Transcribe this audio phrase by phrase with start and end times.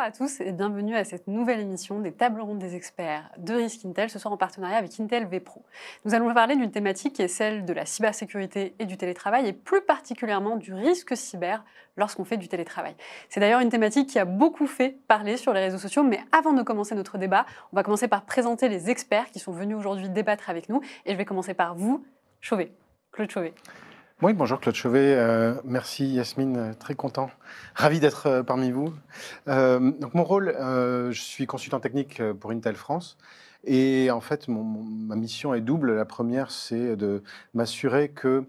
[0.00, 3.52] Bonsoir à tous et bienvenue à cette nouvelle émission des tables rondes des experts de
[3.52, 5.62] Risk Intel, ce soir en partenariat avec Intel vPro.
[6.06, 9.52] Nous allons parler d'une thématique qui est celle de la cybersécurité et du télétravail et
[9.52, 11.62] plus particulièrement du risque cyber
[11.98, 12.94] lorsqu'on fait du télétravail.
[13.28, 16.54] C'est d'ailleurs une thématique qui a beaucoup fait parler sur les réseaux sociaux, mais avant
[16.54, 20.08] de commencer notre débat, on va commencer par présenter les experts qui sont venus aujourd'hui
[20.08, 22.02] débattre avec nous et je vais commencer par vous,
[22.40, 22.72] Chauvet,
[23.12, 23.52] Claude Chauvet.
[24.22, 25.14] Oui, bonjour Claude Chauvet.
[25.14, 27.30] Euh, merci Yasmine, euh, très content.
[27.74, 28.92] Ravi d'être euh, parmi vous.
[29.46, 33.16] donc mon rôle, je suis consultant technique pour Intel France.
[33.64, 35.96] Et en fait, ma mission est double.
[35.96, 37.22] La première, c'est de
[37.54, 38.44] m'assurer que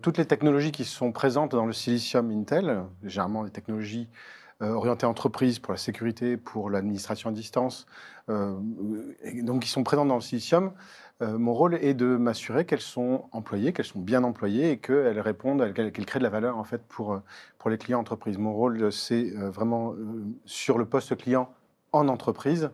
[0.00, 4.08] toutes les technologies qui sont présentes dans le silicium Intel, généralement les technologies
[4.60, 7.86] orientées entreprise pour la sécurité, pour l'administration à distance,
[8.28, 10.72] donc qui sont présentes dans le silicium,
[11.22, 15.20] euh, mon rôle est de m'assurer qu'elles sont employées, qu'elles sont bien employées et qu'elles
[15.20, 17.22] répondent, qu'elles créent de la valeur en fait pour, euh,
[17.58, 18.36] pour les clients entreprises.
[18.36, 19.94] Mon rôle, c'est euh, vraiment
[20.44, 21.50] sur le poste client
[21.92, 22.70] en entreprise.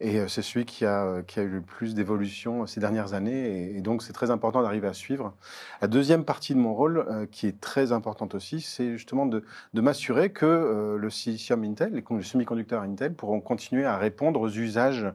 [0.00, 3.76] Et c'est celui qui a, qui a eu le plus d'évolution ces dernières années.
[3.76, 5.34] Et, donc, c'est très important d'arriver à suivre.
[5.82, 9.80] La deuxième partie de mon rôle, qui est très importante aussi, c'est justement de, de
[9.80, 15.06] m'assurer que le silicium Intel, les semi-conducteurs Intel, pourront continuer à répondre aux usages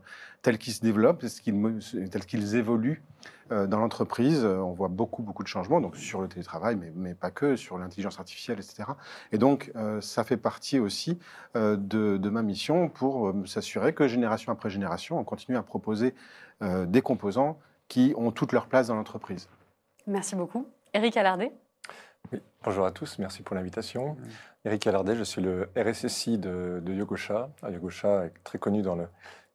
[0.42, 1.24] tels qu'ils se développent,
[2.12, 4.44] tels qu'ils évoluent euh, dans l'entreprise.
[4.44, 7.78] Euh, on voit beaucoup, beaucoup de changements, donc sur le télétravail, mais, pas que, sur
[7.78, 8.84] l'intelligence artificielle, etc.
[9.32, 11.20] Et donc, euh, ça fait partie aussi
[11.56, 16.16] de, ma mission pour s'assurer que génération après génération, on continue à proposer
[16.62, 19.48] des composants qui ont toute leur place dans l'entreprise.
[20.08, 20.66] Merci beaucoup.
[20.94, 21.52] Eric Alardet
[22.64, 24.18] bonjour à tous, merci pour l'invitation.
[24.66, 27.50] Eric Alardet, je suis le RSSI de, de Yogosha.
[27.70, 29.08] Yogosha est très connu dans le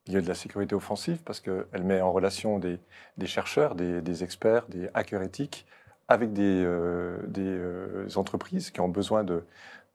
[0.08, 2.80] milieu de la sécurité offensive parce qu'elle met en relation des,
[3.26, 5.66] chercheurs, des, experts, des hackers éthiques
[6.08, 9.24] avec des, euh, euh, entreprises qui ont besoin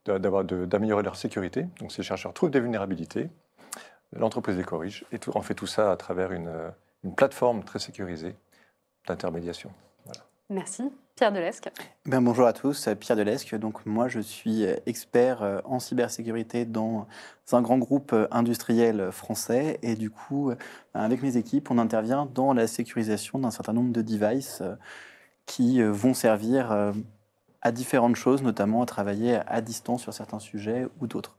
[0.05, 1.67] d'améliorer leur sécurité.
[1.79, 3.29] Donc ces chercheurs trouvent des vulnérabilités,
[4.13, 6.71] l'entreprise les corrige et on fait tout ça à travers une
[7.15, 8.35] plateforme très sécurisée
[9.07, 9.71] d'intermédiation.
[10.49, 10.83] Merci.
[11.15, 11.69] Pierre Delesque.
[12.07, 13.53] Ben, bonjour à tous, Pierre Delesque.
[13.55, 17.07] Donc, moi, je suis expert euh, en cybersécurité dans
[17.51, 19.77] un grand groupe euh, industriel français.
[19.83, 20.55] Et du coup, euh,
[20.95, 24.63] avec mes équipes, on intervient dans la sécurisation d'un certain nombre de devices
[25.45, 26.93] qui vont servir
[27.61, 31.35] à différentes choses, notamment à travailler à distance sur certains sujets ou d'autres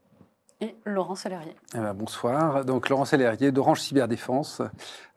[0.61, 1.55] et Laurent Salérier.
[1.73, 2.65] Eh ben, bonsoir.
[2.65, 4.61] Donc Laurent Salérier d'Orange Cyberdéfense.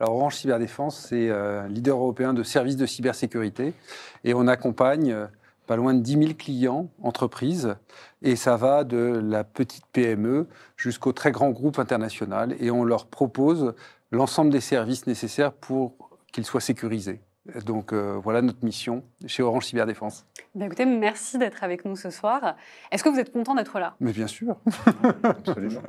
[0.01, 3.75] Alors Orange Cyberdéfense, c'est euh, leader européen de services de cybersécurité
[4.25, 5.27] et on accompagne euh,
[5.67, 7.77] pas loin de 10 000 clients, entreprises,
[8.23, 13.07] et ça va de la petite PME jusqu'au très grand groupe international et on leur
[13.07, 13.75] propose
[14.11, 17.21] l'ensemble des services nécessaires pour qu'ils soient sécurisés.
[17.65, 20.27] Donc euh, voilà notre mission chez Orange Cyberdéfense.
[20.55, 22.57] Ben écoutez, merci d'être avec nous ce soir.
[22.91, 23.95] Est-ce que vous êtes content d'être là?
[24.01, 24.57] Mais bien sûr.
[25.23, 25.81] Absolument.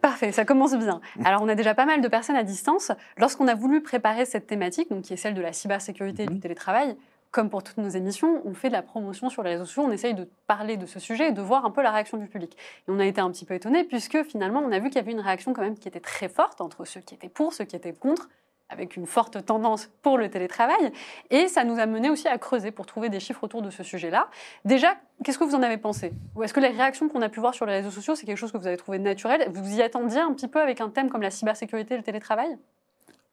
[0.00, 1.00] Parfait, ça commence bien.
[1.24, 2.92] Alors on a déjà pas mal de personnes à distance.
[3.16, 6.34] Lorsqu'on a voulu préparer cette thématique, donc qui est celle de la cybersécurité et du
[6.34, 6.40] mhm.
[6.40, 6.96] télétravail,
[7.30, 9.90] comme pour toutes nos émissions, on fait de la promotion sur les réseaux sociaux, on
[9.90, 12.56] essaye de parler de ce sujet et de voir un peu la réaction du public.
[12.56, 15.04] Et on a été un petit peu étonnés puisque finalement on a vu qu'il y
[15.04, 17.64] avait une réaction quand même qui était très forte entre ceux qui étaient pour, ceux
[17.64, 18.28] qui étaient contre
[18.68, 20.92] avec une forte tendance pour le télétravail.
[21.30, 23.82] Et ça nous a mené aussi à creuser pour trouver des chiffres autour de ce
[23.82, 24.28] sujet-là.
[24.64, 26.12] Déjà, qu'est-ce que vous en avez pensé?
[26.36, 28.36] Ou est-ce que les réactions qu'on a pu voir sur les réseaux sociaux, c'est quelque
[28.36, 29.50] chose que vous avez trouvé naturel?
[29.54, 32.58] Vous y attendiez un petit peu avec un thème comme la cybersécurité et le télétravail?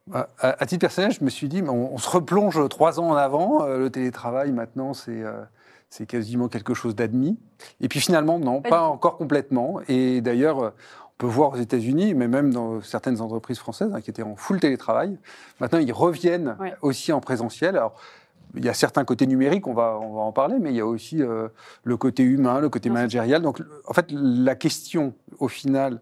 [0.07, 3.63] Bah, à, titre personnel, je me suis dit, on, se replonge trois ans en avant.
[3.63, 5.41] Euh, le télétravail, maintenant, c'est euh,
[5.89, 7.37] c'est quasiment quelque chose d'admis.
[7.79, 9.79] Et puis finalement, non, pas, pas encore complètement.
[9.87, 10.73] Et d'ailleurs, on
[11.17, 14.59] peut voir aux États-Unis, mais même dans certaines entreprises françaises hein, qui étaient en full
[14.59, 15.17] télétravail,
[15.59, 17.77] maintenant ils reviennent aussi en présentiel.
[17.77, 17.95] Alors,
[18.55, 20.81] il y a certains côtés numériques, on va, on va en parler, mais il y
[20.81, 21.49] a aussi euh,
[21.83, 23.41] le côté humain, le côté managérial.
[23.41, 25.99] Donc, en fait, la question, au final,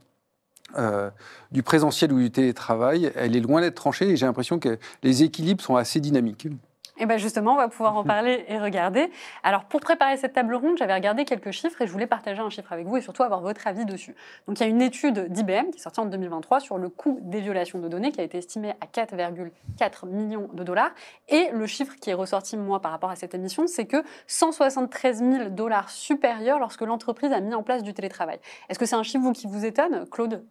[0.78, 1.10] euh,
[1.52, 5.24] du présentiel ou du télétravail, elle est loin d'être tranchée et j'ai l'impression que les
[5.24, 6.48] équilibres sont assez dynamiques.
[6.96, 9.10] Et eh bien justement, on va pouvoir en parler et regarder.
[9.42, 12.50] Alors pour préparer cette table ronde, j'avais regardé quelques chiffres et je voulais partager un
[12.50, 14.16] chiffre avec vous et surtout avoir votre avis dessus.
[14.48, 17.20] Donc il y a une étude d'IBM qui est sortie en 2023 sur le coût
[17.22, 20.92] des violations de données qui a été estimé à 4,4 millions de dollars.
[21.30, 25.18] Et le chiffre qui est ressorti moi par rapport à cette émission, c'est que 173
[25.18, 28.40] 000 dollars supérieurs lorsque l'entreprise a mis en place du télétravail.
[28.70, 30.44] Est-ce que c'est un chiffre vous, qui vous étonne, Claude?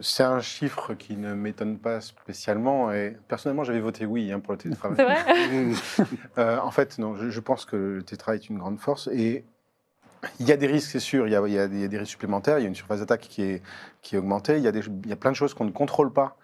[0.00, 2.92] C'est un chiffre qui ne m'étonne pas spécialement.
[2.92, 4.96] Et personnellement, j'avais voté oui hein, pour le télétravail.
[4.96, 6.06] C'est vrai
[6.38, 9.08] euh, En fait, non, je, pense que le télétravail est une grande force.
[9.12, 9.44] Et
[10.40, 11.26] il y a des risques, c'est sûr.
[11.26, 12.58] Il y, a, il, y a des, risques supplémentaires.
[12.58, 13.62] Il y a une surface d'attaque qui est,
[14.02, 14.56] qui est augmentée.
[14.56, 16.36] Il y, a des, il y a plein de choses qu'on ne contrôle pas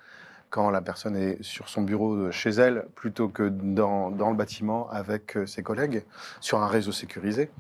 [0.51, 4.91] quand la personne est sur son bureau chez elle plutôt que dans, dans le bâtiment
[4.91, 6.05] avec ses collègues
[6.41, 7.51] sur un réseau sécurisé.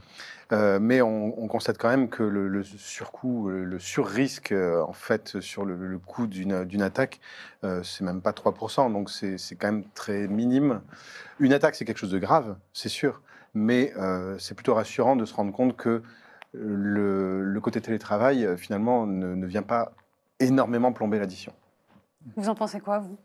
[0.52, 5.64] Euh, mais on, constate quand même que le, surcoût, le, surrisque, euh, en fait, sur
[5.64, 7.20] le, coût d'une attaque,
[7.64, 10.80] euh, c'est même pas 3%, donc c'est quand même très minime.
[11.38, 13.22] Une attaque, c'est quelque chose de grave, c'est sûr,
[13.54, 13.92] mais
[14.38, 16.02] c'est plutôt rassurant de se rendre compte que
[16.52, 19.92] le, côté télétravail, finalement, ne, vient pas
[20.40, 21.52] énormément plomber l'addition.
[22.36, 23.18] Vous en pensez quoi, vous?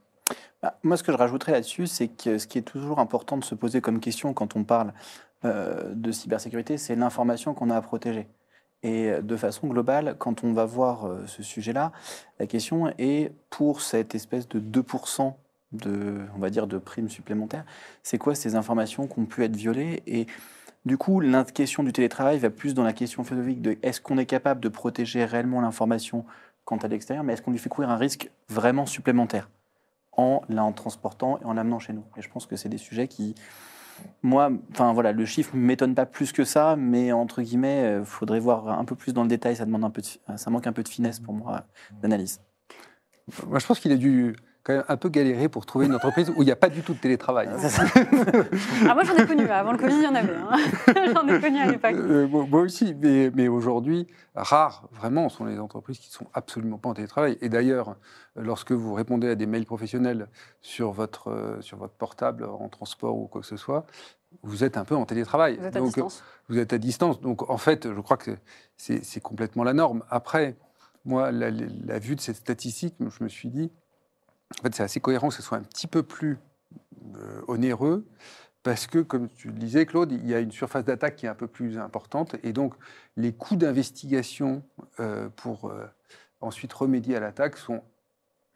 [0.62, 3.44] Bah, Moi, ce que je rajouterais là-dessus, c'est que ce qui est toujours important de
[3.44, 4.94] se poser comme question quand on parle
[5.44, 8.28] euh, de cybersécurité, c'est l'information qu'on a à protéger.
[8.84, 11.92] Et de façon globale, quand on va voir euh, ce sujet-là,
[12.40, 15.34] la question est pour cette espèce de 2%
[15.72, 17.66] de, on va dire, de primes supplémentaires,
[18.04, 20.04] c'est quoi ces informations qui ont pu être violées?
[20.08, 20.28] Et
[20.86, 24.18] du coup, la question du télétravail va plus dans la question philosophique de est-ce qu'on
[24.18, 26.26] est capable de protéger réellement l'information
[26.66, 29.50] quant à l'extérieur, mais est-ce qu'on lui fait courir un risque vraiment supplémentaire
[30.12, 32.04] en la transportant et en l'amenant chez nous?
[32.18, 33.36] Et je pense que c'est des sujets qui,
[34.24, 37.86] moi, enfin voilà, le chiffre ne m'étonne pas plus que ça, mais entre guillemets, il
[37.86, 39.56] euh, faudrait voir un peu plus dans le détail.
[39.56, 41.64] Ça demande un peu, ça manque un peu de finesse pour moi
[42.02, 42.42] d'analyse.
[43.48, 44.36] Moi, je pense qu'il a dû
[44.66, 46.82] quand même un peu galéré pour trouver une entreprise où il n'y a pas du
[46.82, 47.48] tout de télétravail.
[47.54, 49.48] ah, moi, j'en ai connu.
[49.48, 50.34] Avant le Covid, il y en avait.
[50.36, 50.58] Hein.
[51.14, 51.94] j'en ai connu à l'époque.
[51.94, 56.80] Euh, moi aussi, mais, mais aujourd'hui, rares, vraiment, sont les entreprises qui ne sont absolument
[56.80, 57.38] pas en télétravail.
[57.42, 57.96] Et d'ailleurs,
[58.36, 60.30] lorsque vous répondez à des mails professionnels
[60.62, 63.86] sur votre, euh, sur votre portable en transport ou quoi que ce soit,
[64.42, 65.58] vous êtes un peu en télétravail.
[65.58, 66.24] Vous êtes à distance.
[66.50, 67.22] Vous êtes à distance.
[67.22, 68.32] Donc, en fait, je crois que
[68.78, 70.04] c'est complètement la norme.
[70.10, 70.58] Après,
[71.06, 73.72] moi, la, la vue de cette statistique, je me suis dit,
[74.60, 76.38] en fait, c'est assez cohérent que ce soit un petit peu plus
[77.16, 78.06] euh, onéreux,
[78.64, 81.30] parce que, comme tu le disais, Claude, il y a une surface d'attaque qui est
[81.30, 82.74] un peu plus importante, et donc
[83.16, 84.64] les coûts d'investigation
[85.00, 85.86] euh, pour euh,
[86.42, 87.84] ensuite remédier à l'attaque sont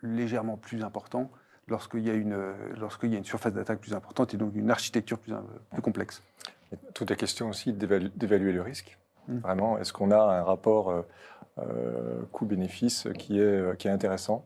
[0.02, 1.30] légèrement plus importants
[1.68, 2.36] lorsqu'il y a une,
[2.80, 5.34] lorsqu'il y a une surface d'attaque plus importante et donc une architecture plus,
[5.72, 6.24] plus complexe.
[6.96, 8.98] Tout est question aussi d'évaluer le risque.
[9.28, 9.38] Mmh.
[9.40, 11.06] Vraiment, est-ce qu'on a un rapport
[12.32, 14.46] coût-bénéfice qui est, qui est intéressant?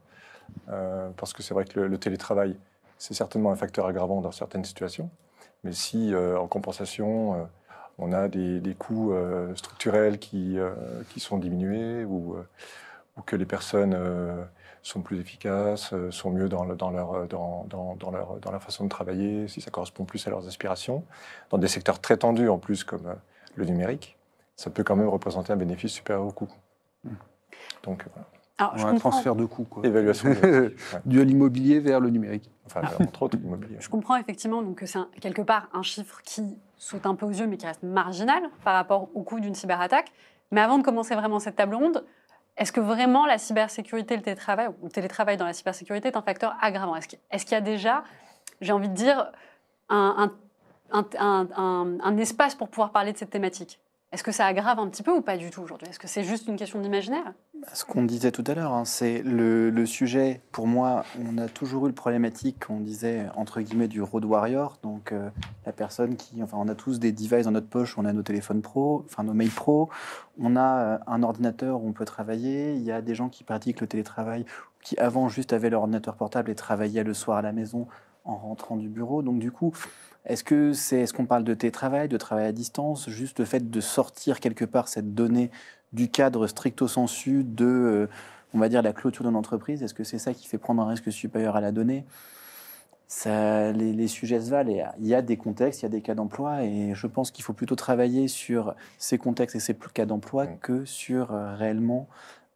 [0.69, 2.57] Euh, parce que c'est vrai que le, télétravail,
[2.97, 5.09] c'est certainement un facteur aggravant dans certaines situations.
[5.63, 7.43] Mais si, euh, en compensation, euh,
[7.97, 9.13] on a des, coûts
[9.55, 10.57] structurels qui,
[11.09, 12.35] qui, sont diminués ou,
[13.17, 13.95] ou, que les personnes
[14.81, 18.89] sont plus efficaces, sont mieux dans, dans, leur, dans, dans, leur, dans leur façon de
[18.89, 21.03] travailler, si ça correspond plus à leurs aspirations,
[21.51, 23.13] dans des secteurs très tendus en plus comme
[23.55, 24.17] le numérique,
[24.55, 26.49] ça peut quand même représenter un bénéfice supérieur au coût.
[27.03, 27.09] Mmh.
[27.83, 28.27] Donc voilà.
[28.57, 29.63] Alors, un transfert de coûts.
[29.63, 29.85] Quoi.
[29.85, 30.29] Évaluation.
[30.29, 30.75] de
[31.21, 32.51] l'immobilier vers le numérique.
[32.65, 33.77] Enfin, entre autres, l'immobilier.
[33.79, 37.31] Je comprends effectivement donc, que c'est quelque part un chiffre qui saute un peu aux
[37.31, 40.11] yeux, mais qui reste marginal par rapport au coût d'une cyberattaque.
[40.51, 42.05] Mais avant de commencer vraiment cette table ronde,
[42.57, 46.21] est-ce que vraiment la cybersécurité, le télétravail, ou le télétravail dans la cybersécurité est un
[46.21, 46.95] facteur aggravant?
[46.95, 48.03] Est-ce qu'il y a déjà,
[48.61, 49.31] j'ai envie de dire,
[49.89, 50.29] un,
[50.91, 53.79] un espace pour pouvoir parler de cette thématique?
[54.13, 55.87] Est-ce que ça aggrave un petit peu ou pas du tout aujourd'hui?
[55.89, 57.33] Est-ce que c'est juste une question d'imaginaire?
[57.73, 61.87] Ce qu'on disait tout à l'heure, hein, c'est le, sujet, pour moi, on a toujours
[61.87, 65.29] eu le problématique qu'on disait, entre guillemets, du road warrior, donc euh,
[65.65, 68.21] la personne qui, enfin, on a tous des devices dans notre poche, on a nos
[68.21, 69.89] téléphones pro, enfin nos mails pro,
[70.39, 73.43] on a euh, un ordinateur où on peut travailler, il y a des gens qui
[73.43, 74.45] pratiquent le télétravail,
[74.83, 77.87] qui avant juste avaient leur ordinateur portable et travaillaient le soir à la maison
[78.25, 79.73] en rentrant du bureau, donc du coup,
[80.25, 83.69] est-ce que c'est, est-ce qu'on parle de télétravail, de travail à distance, juste le fait
[83.69, 85.51] de sortir quelque part cette donnée
[85.91, 88.09] du cadre stricto sensu de, euh,
[88.53, 90.87] on va dire, la clôture d'une entreprise Est-ce que c'est ça qui fait prendre un
[90.87, 92.05] risque supérieur à la donnée?
[93.07, 94.71] Ça, les, sujets se valent.
[94.99, 97.43] il y a des contextes, il y a des cas d'emploi, et je pense qu'il
[97.43, 102.07] faut plutôt travailler sur ces contextes et ces cas d'emploi que sur euh, réellement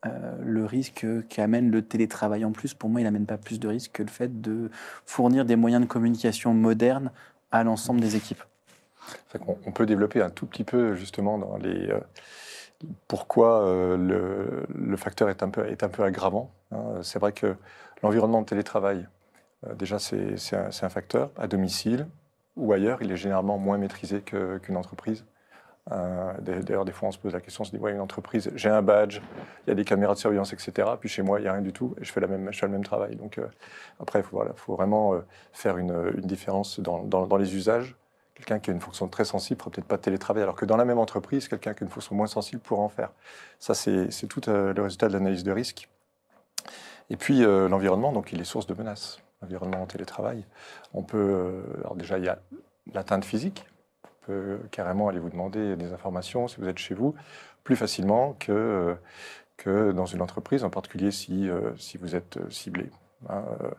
[0.06, 2.74] euh, le risque qu'amène le télétravail en plus.
[2.74, 4.70] Pour moi, il n'amène pas plus de risque que le fait de
[5.06, 7.12] fournir des moyens de communication modernes
[7.51, 8.44] à l'ensemble des équipes.
[9.66, 12.00] on, peut développer un tout petit peu justement dans les euh,
[13.08, 16.51] pourquoi euh, le, facteur est un peu, est un peu aggravant.
[16.72, 17.01] Hein.
[17.01, 17.56] C'est vrai que
[18.04, 19.08] l'environnement de télétravail,
[19.74, 22.08] déjà c'est un, un, facteur à domicile
[22.56, 25.25] ou ailleurs, il est généralement moins maîtrisé qu'une entreprise.
[25.91, 28.51] Euh, d'ailleurs, des fois, on se pose la question, on se dit, ouais, une entreprise,
[28.56, 29.22] j'ai un badge,
[29.65, 30.89] il y a des caméras de surveillance, etc.
[31.00, 32.67] Puis chez moi, il n'y a rien du tout et je fais, la même, le
[32.67, 33.15] même travail.
[33.15, 33.48] Donc euh,
[34.00, 37.96] après, il faut, vraiment euh, faire une, différence dans, dans, les usages.
[38.36, 40.65] Quelqu'un qui a une fonction très sensible ne fera peut-être pas de télétravail, alors que
[40.65, 43.12] dans la même entreprise, quelqu'un qui a une fonction moins sensible pourra en faire.
[43.58, 45.89] Ça, c'est tout le résultat de l'analyse de risque.
[47.10, 49.20] Et puis, l'environnement, donc, il est source de menaces.
[49.41, 50.46] L'environnement en télétravail.
[50.94, 52.38] On peut, alors déjà, il y a
[52.94, 53.65] l'atteinte physique,
[54.72, 57.16] carrément aller vous demander des informations si vous êtes chez vous
[57.64, 58.96] plus facilement que,
[59.58, 62.90] que dans une entreprise, en particulier si, euh, si vous êtes ciblé.
[63.30, 63.70] hein, euh,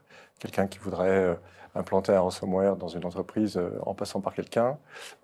[0.41, 1.35] quelqu'un qui voudrait euh,
[1.75, 4.79] implanter un ransomware dans une entreprise euh, en passant par quelqu'un,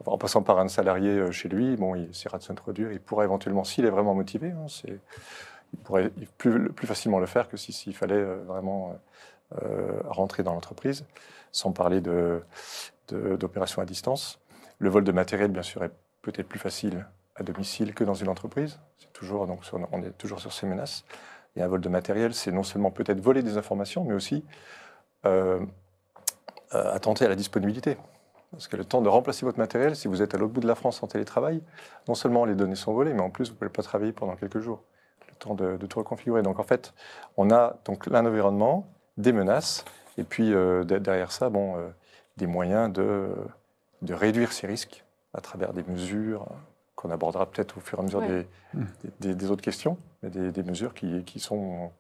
[0.07, 2.93] en passant par un salarié euh, chez lui, bon, il essaiera de s'introduire.
[2.93, 4.67] Il pourrait éventuellement, s'il est vraiment motivé, hein,
[5.73, 8.95] il pourrait plus, facilement le faire que si- s'il fallait euh, vraiment
[9.63, 11.05] euh, rentrer dans l'entreprise,
[11.53, 12.43] sans parler de-
[13.37, 14.39] d'opérations à distance.
[14.79, 18.29] Le vol de matériel, bien sûr, est peut-être plus facile à domicile que dans une
[18.29, 18.79] entreprise.
[18.99, 19.61] C'est toujours, donc,
[19.93, 21.05] on est toujours sur ces menaces.
[21.57, 24.45] Et un vol de matériel, c'est non seulement peut-être voler des informations, mais aussi
[25.27, 25.61] euh,
[26.75, 27.97] euh, attenter à la disponibilité.
[28.51, 30.67] Parce que le temps de remplacer votre matériel, si vous êtes à l'autre bout de
[30.67, 31.61] la France en télétravail,
[32.09, 34.37] non seulement les données sont volées, mais en plus, vous ne pouvez pas travailler pendant
[34.37, 34.83] quelques jours.
[35.29, 36.43] Le temps de, tout reconfigurer.
[36.43, 36.95] Donc, en fait,
[37.37, 39.85] on a donc un environnement, des menaces,
[40.19, 41.77] et puis euh, de- derrière ça, bon,
[42.37, 43.29] des moyens de,
[44.05, 46.47] de réduire ces risques à travers des mesures
[46.95, 48.47] qu'on abordera peut-être au fur et à mesure Ouais.
[48.73, 51.91] des, des- des autres questions, mais des, des mesures qui, qui sont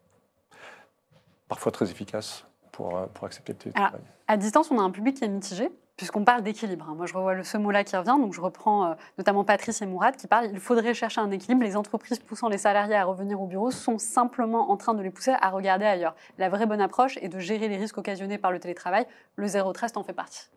[1.48, 4.00] parfois très efficaces pour, pour accepter le télétravail.
[4.28, 6.86] À distance, on a un public qui est mitigé, puisqu'on parle d'équilibre.
[6.88, 6.94] hein.
[6.96, 9.86] Moi, je revois le- ce mot-là qui revient, donc je reprends euh, notamment Patrice et
[9.86, 11.62] Mourad qui parlent il faudrait chercher un équilibre.
[11.62, 15.10] Les entreprises poussant les salariés à revenir au bureau sont simplement en train de les
[15.10, 16.14] pousser à regarder ailleurs.
[16.38, 19.06] La vraie bonne approche est de gérer les risques occasionnés par le télétravail.
[19.36, 20.48] Le zéro trust en fait partie.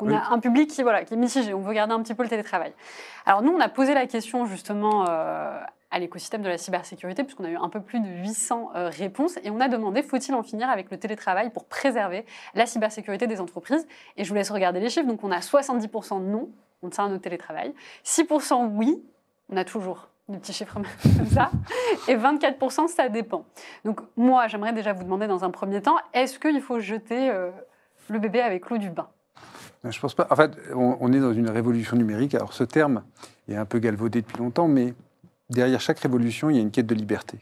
[0.00, 0.14] On Oui.
[0.14, 1.54] a un public qui, voilà, qui est mitigé.
[1.54, 2.72] On veut garder un petit peu le télétravail.
[3.26, 7.44] Alors nous, on a posé la question justement euh, à l'écosystème de la cybersécurité, puisqu'on
[7.44, 10.42] a eu un peu plus de 800 euh, réponses, et on a demandé faut-il en
[10.42, 13.86] finir avec le télétravail pour préserver la cybersécurité des entreprises?
[14.16, 15.06] Et je vous laisse regarder les chiffres.
[15.08, 16.50] Donc on a 70% non,
[16.82, 17.74] on tient à notre télétravail,
[18.04, 19.02] 6% oui,
[19.50, 20.84] on a toujours des petits chiffres comme
[21.32, 21.50] ça,
[22.06, 23.44] et 24% ça dépend.
[23.86, 27.50] Donc moi, j'aimerais déjà vous demander dans un premier temps, est-ce qu'il faut jeter euh,
[28.08, 29.08] le bébé avec l'eau du bain?
[29.84, 30.26] Je pense pas.
[30.30, 32.34] En fait, on, est dans une révolution numérique.
[32.34, 33.02] Alors, ce terme
[33.48, 34.94] est un peu galvaudé depuis longtemps, mais
[35.50, 37.38] derrière chaque révolution, il y a une quête de liberté.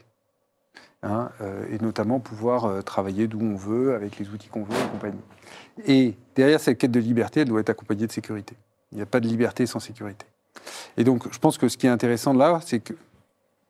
[1.03, 4.75] Hein, euh, et notamment pouvoir euh, travailler d'où on veut, avec les outils qu'on veut
[4.75, 5.21] et compagnie.
[5.85, 8.55] Et derrière cette quête de liberté, elle doit être accompagnée de sécurité.
[8.91, 10.25] Il n'y a pas de liberté sans sécurité.
[10.95, 12.93] Et donc, je pense que ce qui est intéressant là, c'est que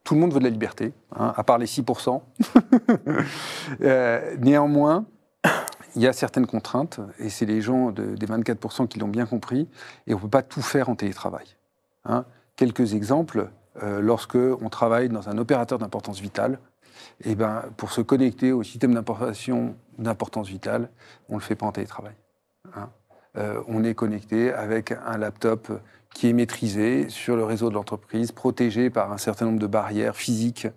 [0.04, 2.22] tout le monde veut de la liberté, hein, à part les 6%.
[3.82, 5.06] Euh, néanmoins,
[5.98, 9.26] il y a certaines contraintes, et c'est les gens de- des 24% qui l'ont bien
[9.26, 9.68] compris,
[10.06, 11.48] et on ne peut pas tout faire en télétravail.
[12.06, 12.24] hein.
[12.56, 13.50] Quelques exemples,
[13.84, 16.60] euh, lorsque on travaille dans un opérateur d'importance vitale,
[17.24, 20.90] eh ben, pour se connecter au système d'importance vitale,
[21.30, 22.16] on ne le fait pas en télétravail.
[22.76, 22.90] hein.
[23.38, 25.72] Euh, on est connecté avec un laptop
[26.14, 30.16] qui est maîtrisé sur le réseau de l'entreprise, protégé par un certain nombre de barrières
[30.16, 30.68] physiques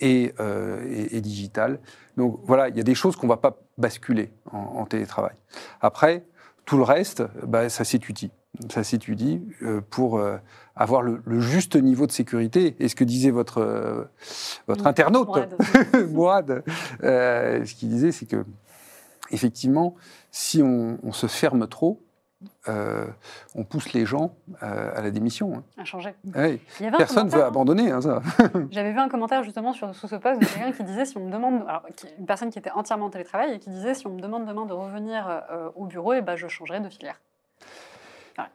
[0.00, 1.80] et, euh, et- et digitales.
[2.16, 5.34] Donc voilà, il y a des choses qu'on ne va pas basculer en, en télétravail.
[5.80, 6.24] Après,
[6.64, 8.30] tout le reste, bah, ça s'étudie.
[8.72, 10.36] Ça s'étudie euh, pour euh,
[10.76, 12.76] avoir le, le juste niveau de sécurité.
[12.78, 14.06] Et ce que disait votre,
[14.68, 14.86] votre Mm.
[14.86, 15.28] internaute,
[16.12, 16.62] Mourad.
[17.02, 18.44] Ce qu'il disait, c'est que
[19.32, 19.96] effectivement,
[20.30, 22.00] si on, on se ferme trop,
[22.68, 23.06] euh,
[23.54, 25.56] on pousse les gens euh, à la démission.
[25.56, 25.62] hein.
[25.78, 26.60] à changer Ouais.
[26.80, 27.46] Il y avait un Personne ne veut hein.
[27.46, 27.90] abandonner.
[27.90, 28.20] hein, ça.
[28.70, 31.26] J'avais vu un commentaire justement sur, sous ce post de quelqu'un qui disait si on
[31.26, 31.82] me demande, alors,
[32.18, 34.66] une personne qui était entièrement en télétravail et qui disait si on me demande demain
[34.66, 37.20] de revenir euh, au bureau, et ben, je changerai de filière.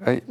[0.05, 0.21] Oui.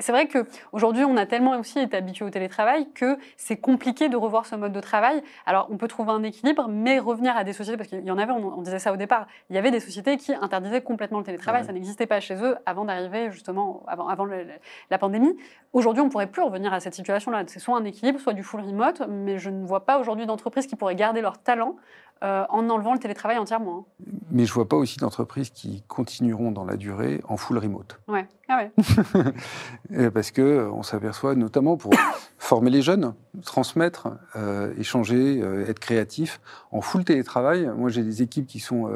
[0.00, 4.16] C'est vrai qu'aujourd'hui, on a tellement aussi été habitué au télétravail que c'est compliqué de
[4.16, 5.22] revoir ce mode de travail.
[5.46, 8.18] Alors, on peut trouver un équilibre, mais revenir à des sociétés, parce qu'il y en
[8.18, 11.18] avait, on, on disait ça au départ, il y avait des sociétés qui interdisaient complètement
[11.18, 11.64] le télétravail.
[11.64, 14.46] Ça n'existait pas chez eux avant d'arriver justement, avant, avant le-
[14.90, 15.36] la pandémie.
[15.72, 17.44] Aujourd'hui, on ne pourrait plus revenir à cette situation-là.
[17.46, 20.66] C'est soit un équilibre, soit du full remote, mais je ne vois pas aujourd'hui d'entreprise
[20.66, 21.76] qui pourrait garder leur talent
[22.22, 23.86] euh, en enlevant le télétravail entièrement.
[24.00, 24.04] hein.
[24.30, 27.98] Mais je vois pas aussi d'entreprises qui continueront dans la durée en full remote.
[28.08, 28.26] Ouais.
[28.48, 30.10] Ah ouais.
[30.10, 31.92] Parce que euh, on s'aperçoit, notamment pour
[32.38, 36.40] former les jeunes, transmettre, euh, échanger, euh, être créatif,
[36.72, 37.70] en full télétravail.
[37.76, 38.90] Moi, j'ai des équipes qui sont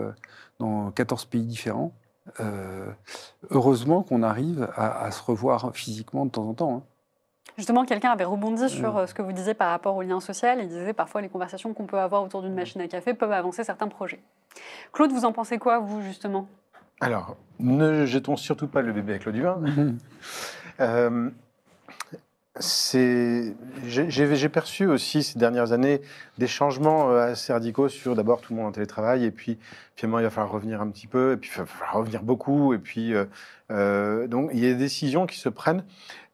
[0.59, 1.93] dans 14 pays différents.
[3.51, 6.75] Heureusement qu'on arrive à, à se revoir physiquement de temps en temps.
[6.77, 6.83] hein.
[7.59, 10.59] Justement, quelqu'un avait rebondi sur euh, ce que vous disiez par rapport au lien social.
[10.61, 13.63] Il disait parfois les conversations qu'on peut avoir autour d'une machine à café peuvent avancer
[13.63, 14.21] certains projets.
[14.93, 16.49] Claude, vous en pensez quoi, vous, justement?
[17.01, 19.61] Alors, ne jetons surtout pas le bébé avec l'eau du vin.
[20.81, 21.29] Euh,
[22.63, 26.01] J'ai perçu aussi ces dernières années
[26.39, 29.59] des changements euh, assez radicaux sur d'abord tout le monde en télétravail et puis
[29.97, 32.73] finalement il va falloir revenir un petit peu et puis il va falloir revenir beaucoup
[32.73, 33.25] et puis euh,
[33.71, 35.85] euh, donc il y a des décisions qui se prennent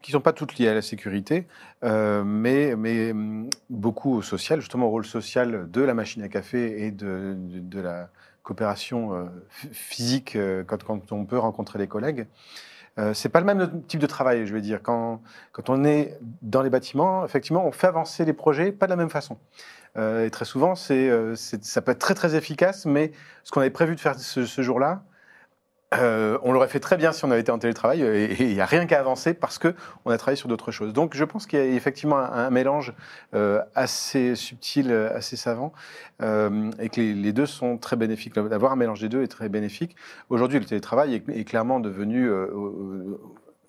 [0.03, 1.47] qui sont pas toutes liées à la sécurité
[1.83, 6.85] mais, mais hum, beaucoup au social justement au rôle social de la machine à café
[6.85, 7.37] et de,
[7.81, 8.11] la
[8.43, 9.29] coopération
[9.61, 12.27] ph- physique quand, quand on peut rencontrer les collègues.
[12.99, 14.81] Euh, c'est pas le même type de travail, je veux dire.
[14.83, 18.91] Quand, quand on est dans les bâtiments, effectivement, on fait avancer les projets pas de
[18.91, 19.39] la même façon.
[19.97, 23.13] Euh, et très souvent, euh, c'est- ça peut être très très efficace, mais
[23.45, 25.03] ce qu'on avait prévu de faire ce jour-là,
[25.95, 28.55] euh, on l'aurait fait très bien si on avait été en télétravail, euh, et il
[28.55, 30.93] n'y a rien qu'à avancer parce que on a travaillé sur d'autres choses.
[30.93, 32.93] Donc, je pense qu'il y a effectivement un, un mélange
[33.35, 35.73] euh, assez subtil, assez savant,
[36.21, 38.35] euh, et que les, les deux sont très bénéfiques.
[38.35, 39.97] D'avoir un mélange des deux est très bénéfique.
[40.29, 42.31] Aujourd'hui, le télétravail est, est clairement devenu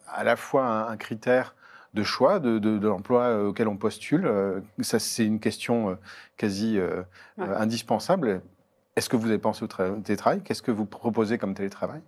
[0.07, 1.55] à la fois un, un critère
[1.93, 4.29] de choix de, de- de l'emploi auquel on postule.
[4.81, 5.97] Ça, c'est une question
[6.37, 6.79] quasi
[7.37, 7.47] Ouais.
[7.55, 8.41] indispensable.
[8.99, 10.41] Est-ce que vous avez pensé au tra- au télétravail?
[10.43, 12.01] Qu'est-ce que vous proposez comme télétravail?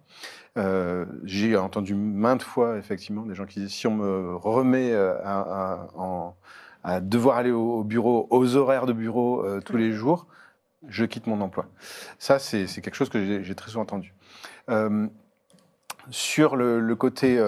[0.57, 5.17] Euh, J'ai entendu maintes fois, effectivement, des gens qui disent si on me remet euh,
[5.23, 10.27] à, devoir aller au, au bureau, aux horaires de bureau euh, tous les jours,
[10.89, 11.67] je quitte mon emploi.
[12.19, 14.13] Ça, c'est quelque chose que j'ai- très souvent entendu.
[16.09, 17.41] Sur le, côté.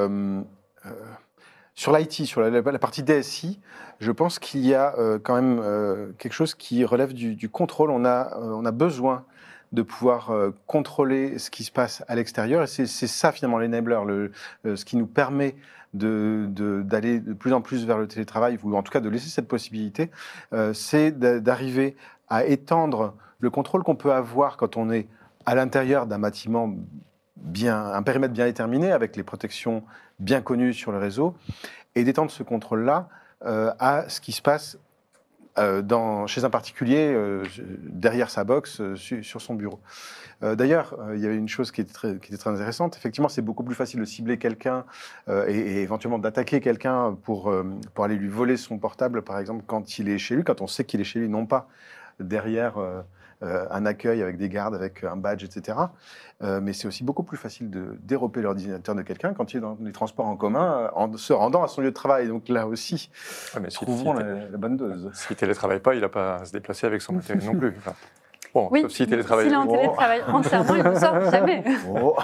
[1.76, 3.60] sur l'IT, sur la, partie DSI,
[4.00, 7.92] je pense qu'il y a quand même quelque chose qui relève du, contrôle.
[7.92, 9.26] On a, on a besoin
[9.74, 12.64] de pouvoir euh, contrôler ce qui se passe à l'extérieur.
[12.64, 14.32] Et c'est ça finalement l'enabler, le,
[14.66, 15.56] euh, ce qui nous permet
[15.94, 19.10] de- de- d'aller de, plus en plus vers le télétravail, ou en tout cas de
[19.10, 20.10] laisser cette possibilité,
[20.54, 21.96] euh, c'est d'a- d'arriver
[22.30, 25.08] à étendre le contrôle qu'on peut avoir quand on est
[25.46, 26.74] à l'intérieur d'un bâtiment
[27.36, 29.84] bien, un périmètre bien déterminé, avec les protections
[30.20, 31.36] bien connues sur le réseau,
[31.96, 33.10] et d'étendre ce contrôle-là
[33.46, 34.78] à ce qui se passe
[35.82, 37.44] dans, chez un particulier, euh,
[37.84, 39.80] derrière sa box, euh, su- sur son bureau.
[40.42, 42.96] Euh, D'ailleurs, euh, il y avait une chose qui était très, qui était très intéressante.
[42.98, 44.84] Effectivement, c'est beaucoup plus facile de cibler quelqu'un
[45.30, 49.38] euh, et, et éventuellement d'attaquer quelqu'un pour, euh, pour aller lui voler son portable, par
[49.40, 51.68] exemple, quand il est chez lui, quand on sait qu'il est chez lui, non pas
[52.20, 53.02] derrière euh, euh,
[53.70, 55.78] un accueil avec des gardes, avec un badge, etc.
[56.42, 59.62] Euh, mais c'est aussi beaucoup plus facile de dérober l'ordinateur de quelqu'un quand il est
[59.62, 62.28] dans les transports en commun, euh, en se rendant à son lieu de travail.
[62.28, 63.10] Donc là aussi,
[63.56, 65.10] Ouais, mais si- trouvons si- la, la bonne dose.
[65.14, 67.74] S'il télétravaille pas, il n'a pas à se déplacer avec son matériel non plus.
[67.78, 67.94] Enfin,
[68.54, 69.46] bon, Oui, sauf s'il télétravaille.
[69.46, 69.72] s'il est en Oh.
[69.72, 71.64] télétravail entièrement, il ne sort jamais.
[71.90, 72.16] Oh.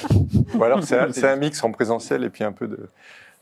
[0.54, 2.88] Ou alors c'est un, c'est un mix en présentiel et puis un peu de,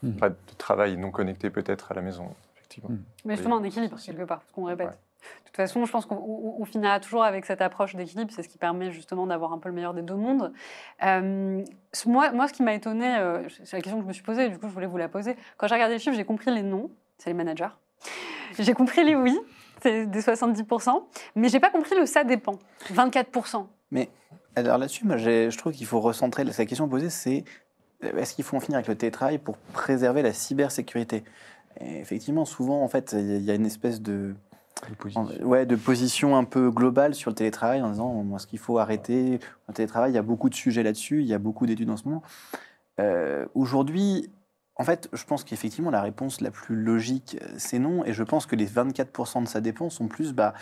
[0.03, 0.13] Mm.
[0.19, 2.25] de travail non connecté peut-être à la maison,
[2.57, 2.89] effectivement.
[2.89, 2.97] Mm.
[3.25, 4.87] Mais justement, un équilibre, quelque part, ce qu'on répète.
[4.87, 4.93] Ouais.
[5.41, 8.31] De toute façon, je pense qu'on on- on finira toujours avec cette approche d'équilibre.
[8.33, 10.53] C'est ce qui permet justement d'avoir un peu le meilleur des deux mondes.
[11.03, 11.63] Euh,
[12.05, 14.49] moi, moi, ce qui m'a étonné, euh, c'est la question que je me suis posée,
[14.49, 15.35] du coup, je voulais vous la poser.
[15.57, 17.67] Quand j'ai regardé les chiffres, j'ai compris les non, c'est les managers.
[18.59, 19.37] J'ai compris les oui,
[19.81, 21.05] c'est des 70%,
[21.35, 22.57] mais j'ai pas compris le ça dépend,
[22.93, 23.67] 24%.
[24.55, 26.43] Alors là-dessus, je trouve qu'il faut recentrer.
[26.43, 27.45] La question posée, c'est
[28.01, 31.23] est-ce qu'il faut en finir avec le télétravail pour préserver la cybersécurité?
[31.79, 34.35] Effectivement, souvent, en fait, il y a une espèce de,
[35.15, 38.59] en- ouais, de position un peu globale sur le télétravail en disant moi, ce qu'il
[38.59, 39.39] faut arrêter.
[39.67, 41.97] Le télétravail, il y a beaucoup de sujets là-dessus, il y a beaucoup d'études en
[41.97, 42.23] ce moment.
[42.99, 44.29] Euh, Aujourd'hui,
[44.75, 48.03] en fait, je pense qu'effectivement, la réponse la plus logique, euh, c'est non.
[48.05, 50.53] Et je pense que les 24% de sa dépense sont plus, bah,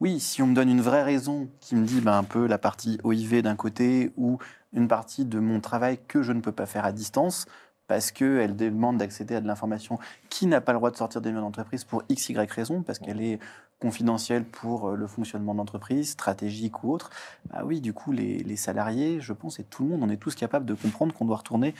[0.00, 2.58] oui, si on me donne une vraie raison qui me dit bah, un peu la
[2.58, 4.38] partie OIV d'un côté ou
[4.72, 7.46] une partie de mon travail que je ne peux pas faire à distance
[7.86, 9.98] parce qu'elle demande d'accéder à de l'information
[10.30, 12.98] qui n'a pas le droit de sortir des murs d'entreprise pour x, y raison, parce
[12.98, 13.38] qu'elle est
[13.80, 17.10] confidentielle pour euh, le fonctionnement de l'entreprise, stratégique ou autre,
[17.50, 20.16] bah oui, du coup, les, les salariés, je pense, et tout le monde, on est
[20.16, 21.74] tous capables de comprendre qu'on doit retourner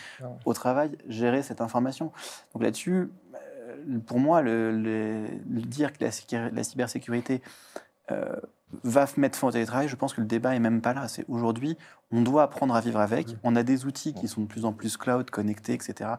[0.45, 2.12] au travail, gérer cette information.
[2.53, 7.40] Donc là-dessus, euh, pour moi, le, le- le dire que la cybersécurité
[8.11, 8.37] euh,
[8.82, 11.08] va mettre fin au télétravail, je pense que le débat est même pas là.
[11.08, 11.76] C'est aujourd'hui,
[12.10, 13.37] on doit apprendre à vivre avec.
[13.42, 16.10] On a des outils qui sont de plus en plus cloud, connectés, etc.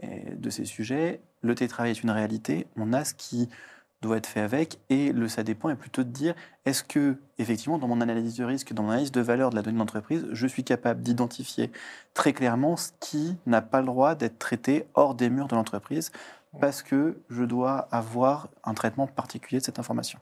[0.00, 1.20] et de ces sujets.
[1.42, 2.66] Le télétravail est une réalité.
[2.76, 3.48] On a ce qui
[4.02, 4.78] doit être fait avec.
[4.90, 8.44] Et le ça dépend est plutôt de dire est-ce que, effectivement, dans mon analyse de
[8.44, 11.70] risque, dans mon analyse de valeur de la donnée d'entreprise, je suis capable d'identifier
[12.12, 16.12] très clairement ce qui n'a pas le droit d'être traité hors des murs de l'entreprise
[16.60, 20.20] parce que je dois avoir un traitement particulier de cette information.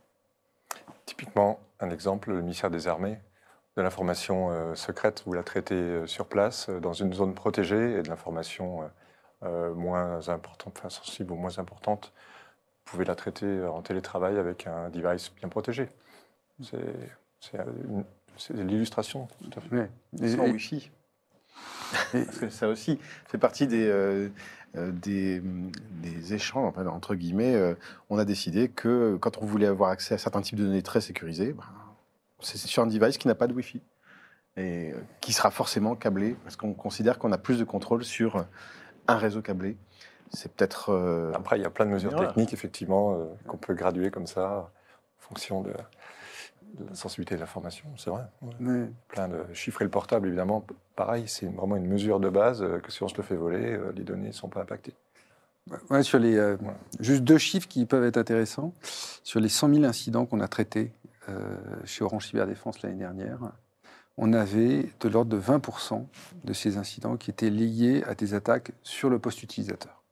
[1.05, 3.19] Typiquement, un exemple, le ministère des Armées,
[3.77, 7.99] de l'information euh, secrète, vous la traitez euh, sur place, euh, dans une zone protégée,
[7.99, 8.87] et de l'information euh,
[9.45, 12.13] euh, moins importante, enfin sensible ou moins importante,
[12.85, 15.89] vous pouvez la traiter euh, en télétravail avec un device bien protégé.
[16.61, 16.79] C'est
[18.51, 19.75] l'illustration, tout à fait.
[19.75, 19.91] Ouais.
[20.29, 20.91] Sans et- Wi-Fi.
[22.13, 24.29] Parce que ça aussi fait partie des, euh,
[24.77, 27.55] euh, des, des échanges, entre guillemets.
[27.55, 27.75] euh,
[28.09, 31.01] on a décidé que quand on voulait avoir accès à certains types de données très
[31.01, 31.65] sécurisées, ben,
[32.41, 33.81] c'est sur un device qui n'a pas de Wi-Fi
[34.57, 38.45] et qui sera forcément câblé parce qu'on considère qu'on a plus de contrôle sur
[39.07, 39.77] un réseau câblé.
[40.33, 40.91] C'est peut-être.
[40.91, 44.71] euh, Après, il y a plein de mesures techniques, effectivement, qu'on peut graduer comme ça,
[44.71, 44.71] en
[45.19, 45.73] fonction de...
[46.89, 48.23] la sensibilité de l'information, c'est vrai.
[48.43, 48.89] ouais.
[49.09, 50.65] Plein de chiffrer le portable, évidemment,
[50.97, 53.73] pareil, c'est vraiment une mesure de base euh, que si on se le fait voler,
[53.73, 54.95] euh, les données ne sont pas impactées.
[55.91, 56.79] Ouais, sur les, euh, Voilà.
[56.99, 58.75] juste deux chiffres qui peuvent être intéressants.
[59.23, 60.93] Sur les 100 000 incidents qu'on a traités
[61.29, 63.39] euh, chez Orange Cyberdéfense l'année dernière,
[64.19, 66.05] on avait de l'ordre de 20%
[66.45, 70.03] de ces incidents qui étaient liés à des attaques sur le poste utilisateur.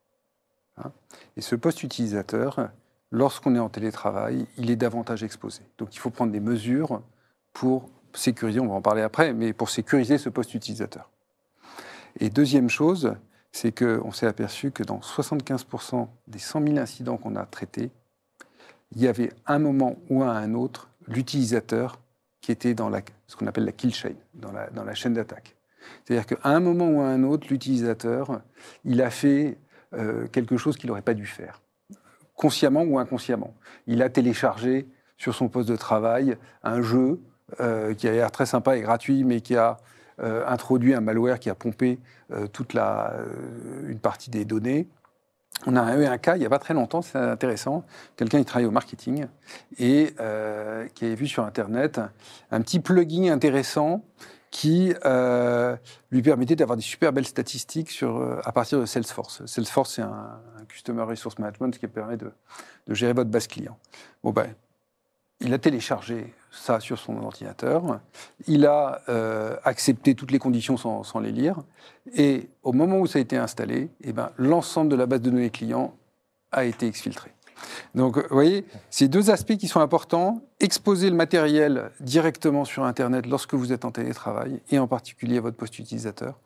[0.78, 0.92] Hein.
[1.36, 2.70] Et ce poste utilisateur,
[3.10, 5.62] lorsqu'on est en télétravail, il est davantage exposé.
[5.78, 7.02] Donc il faut prendre des mesures
[7.52, 11.10] pour sécuriser, on va en parler après, mais pour sécuriser ce poste utilisateur.
[12.18, 13.14] Et deuxième chose,
[13.52, 17.90] c'est qu'on s'est aperçu que dans 75% des 100 000 incidents qu'on a traités,
[18.92, 22.00] il y avait un moment ou à un autre l'utilisateur
[22.40, 22.90] qui était dans
[23.26, 25.56] ce qu'on appelle la kill chain, dans la, dans la chaîne d'attaque.
[26.04, 28.40] C'est-à-dire qu'à un moment ou à un autre, l'utilisateur,
[28.84, 29.58] il a fait
[29.94, 31.60] euh, quelque chose qu'il n'aurait pas dû faire,
[32.40, 33.52] consciemment ou inconsciemment.
[33.86, 37.20] Il a téléchargé sur son poste de travail un jeu
[37.60, 39.76] euh, qui a l'air très sympa et gratuit, mais qui a
[40.22, 41.98] euh, introduit un malware qui a pompé
[42.32, 44.88] euh, toute une partie des données.
[45.66, 47.84] On a eu un cas il n'y a pas très longtemps, c'est intéressant.
[48.16, 49.26] Quelqu'un qui travaille au marketing
[49.78, 50.14] et
[50.94, 52.00] qui avait vu sur Internet
[52.50, 54.02] un petit plugin intéressant
[54.50, 55.76] qui euh,
[56.10, 59.44] lui permettait d'avoir des super belles statistiques sur, euh, à partir de Salesforce.
[59.46, 62.32] Salesforce, c'est un, Customer Resource Management qui permet de,
[62.86, 63.76] de gérer votre base client.
[64.22, 64.54] Bon, ben,
[65.40, 68.00] il a téléchargé ça sur son ordinateur,
[68.46, 71.56] il a euh, accepté toutes les conditions sans, sans, les lire,
[72.14, 75.30] et au moment où ça a été installé, eh ben, l'ensemble de la base de
[75.30, 75.94] données clients
[76.52, 77.32] a été exfiltré.
[77.94, 83.26] Donc, vous voyez, ces deux aspects qui sont importants, exposer le matériel directement sur Internet
[83.26, 86.38] lorsque vous êtes en télétravail, et en particulier votre poste utilisateur.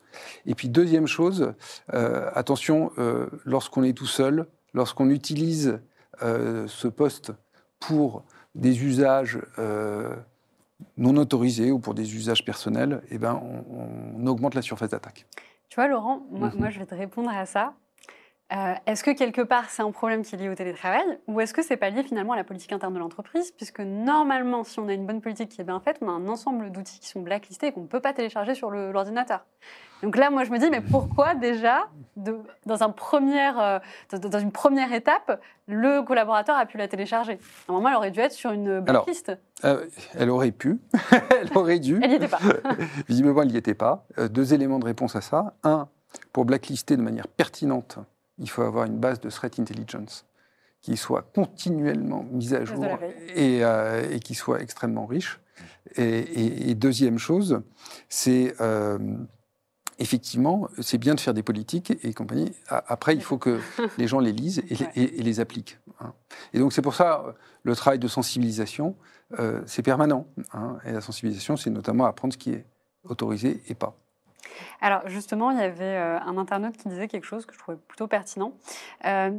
[0.46, 1.55] Et puis, deuxième chose,
[1.92, 5.81] euh, attention, euh, lorsqu'on est tout seul, lorsqu'on utilise
[6.22, 7.33] euh, ce poste
[7.81, 8.22] pour
[8.55, 9.38] des usages
[10.96, 15.27] non autorisés ou pour des usages personnels, eh ben, on, on augmente la surface d'attaque.
[15.68, 17.74] Tu vois, Laurent, moi, moi, je vais te répondre à ça.
[18.55, 21.53] Euh, est-ce que quelque part c'est un problème qui est lié au télétravail ou est-ce
[21.53, 23.51] que c'est pas lié finalement à la politique interne de l'entreprise?
[23.51, 26.29] Puisque normalement, si on a une bonne politique qui est bien faite, on a un
[26.29, 29.45] ensemble d'outils qui sont blacklistés et qu'on ne peut pas télécharger sur l'ordinateur.
[30.03, 33.79] Donc là, moi je me dis, mais pourquoi déjà, de- dans, un premier, euh,
[34.12, 37.38] dans, une première étape, le collaborateur a pu la télécharger?
[37.69, 39.33] Normalement, elle aurait dû être sur une blacklist.
[39.64, 40.79] Euh, elle aurait pu,
[41.31, 41.99] elle aurait dû.
[42.03, 42.40] Elle n'y était pas.
[43.09, 44.07] Visiblement, elle n'y était pas.
[44.31, 45.55] Deux éléments de réponse à ça.
[45.64, 45.88] Un,
[46.33, 47.99] pour blacklister de manière pertinente,
[48.38, 50.27] il faut avoir une base de threat intelligence
[50.81, 52.85] qui soit continuellement mise à jour
[53.35, 55.40] et, euh, et qui soit extrêmement riche.
[55.97, 57.62] Et, et- et deuxième chose,
[58.09, 58.99] c'est euh,
[59.99, 62.53] effectivement, c'est bien de faire des politiques et compagnie.
[62.68, 63.61] Après, il faut que
[63.99, 64.92] les gens les lisent et, les- Ouais.
[64.97, 65.79] et- et les appliquent.
[66.01, 66.12] hein.
[66.53, 68.97] Et donc c'est pour ça le travail de sensibilisation,
[69.38, 70.27] euh, c'est permanent.
[70.53, 70.79] hein.
[70.85, 72.66] Et la sensibilisation, c'est notamment apprendre ce qui est
[73.05, 73.97] autorisé et pas.
[74.81, 77.79] Alors justement, il y avait euh, un internaute qui disait quelque chose que je trouvais
[77.79, 78.53] plutôt pertinent.
[79.05, 79.31] Euh,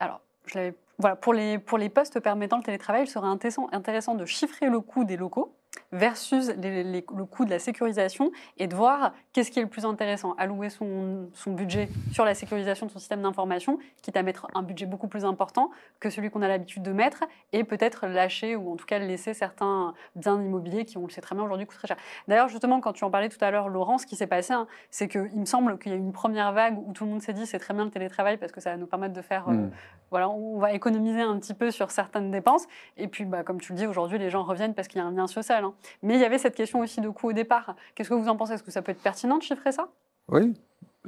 [0.00, 3.68] alors, je l'avais- voilà, pour les, pour les postes permettant le télétravail, il serait intéressant,
[3.72, 5.54] intéressant de chiffrer le coût des locaux
[5.92, 9.68] versus les- les- le coût de la sécurisation et de voir qu'est-ce qui est le
[9.68, 10.34] plus intéressant.
[10.38, 14.62] Allouer son, son budget sur la sécurisation de son système d'information, quitte à mettre un
[14.62, 18.72] budget beaucoup plus important que celui qu'on a l'habitude de mettre, et peut-être lâcher ou
[18.72, 21.76] en tout cas laisser certains biens immobiliers qui, on le sait très bien aujourd'hui, coûtent
[21.78, 21.96] très cher.
[22.28, 24.66] D'ailleurs, justement, quand tu en parlais tout à l'heure, Laurent, ce qui s'est passé, hein,
[24.90, 27.22] c'est qu'il me semble qu'il y a eu une première vague où tout le monde
[27.22, 29.48] s'est dit c'est très bien le télétravail parce que ça va nous permettre de faire,
[29.48, 29.70] euh, Mm.
[30.10, 32.66] voilà, on va économiser un petit peu sur certaines dépenses.
[32.96, 35.06] Et puis, bah, comme tu le dis, aujourd'hui, les gens reviennent parce qu'il y a
[35.06, 35.64] un lien social.
[35.66, 35.74] Hein.
[36.02, 37.76] Mais il y avait cette question aussi de coût au départ.
[37.94, 38.54] Qu'est-ce que vous en pensez?
[38.54, 39.88] Est-ce que ça peut être pertinent de chiffrer ça?
[40.28, 40.54] Oui,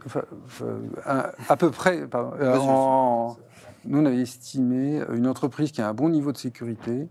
[0.07, 0.23] Enfin,
[0.63, 2.07] euh, à, à peu près.
[2.07, 3.37] pardon, euh, Vas-y, en-
[3.85, 7.09] nous, on avait estimé une entreprise qui a un bon niveau de sécurité,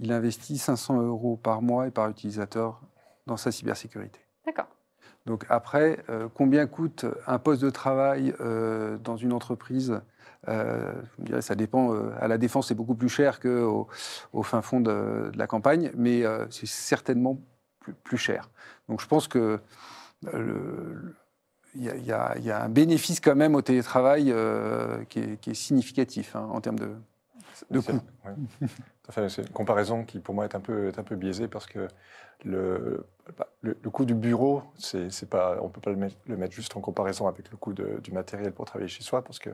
[0.00, 2.80] il investit 500 euros par mois et par utilisateur
[3.26, 4.20] dans sa cybersécurité.
[4.44, 4.66] D'accord.
[5.24, 10.00] Donc après, euh, combien coûte un poste de travail euh, dans une entreprise
[10.48, 11.92] Euh, Je me dirais, ça dépend.
[11.94, 13.88] euh, à la défense, c'est beaucoup plus cher qu'au
[14.32, 17.38] au fin fond de, de la campagne, mais euh, c'est certainement
[17.80, 18.50] plus, plus cher.
[18.88, 19.60] Donc je pense que
[21.74, 24.34] il y, a- y y un bénéfice quand même au télétravail
[25.08, 26.90] qui, est, qui est significatif hein, en termes de,
[27.70, 28.00] de C'est- coût.
[29.10, 31.86] C'est une comparaison qui, pour moi, est un peu, est un peu biaisée parce que
[32.44, 33.06] le,
[33.38, 36.16] bah, le, le coût du bureau, c'est, c'est pas, on ne peut pas le mettre,
[36.26, 39.22] le mettre juste en comparaison avec le coût de- du matériel pour travailler chez soi
[39.22, 39.50] parce que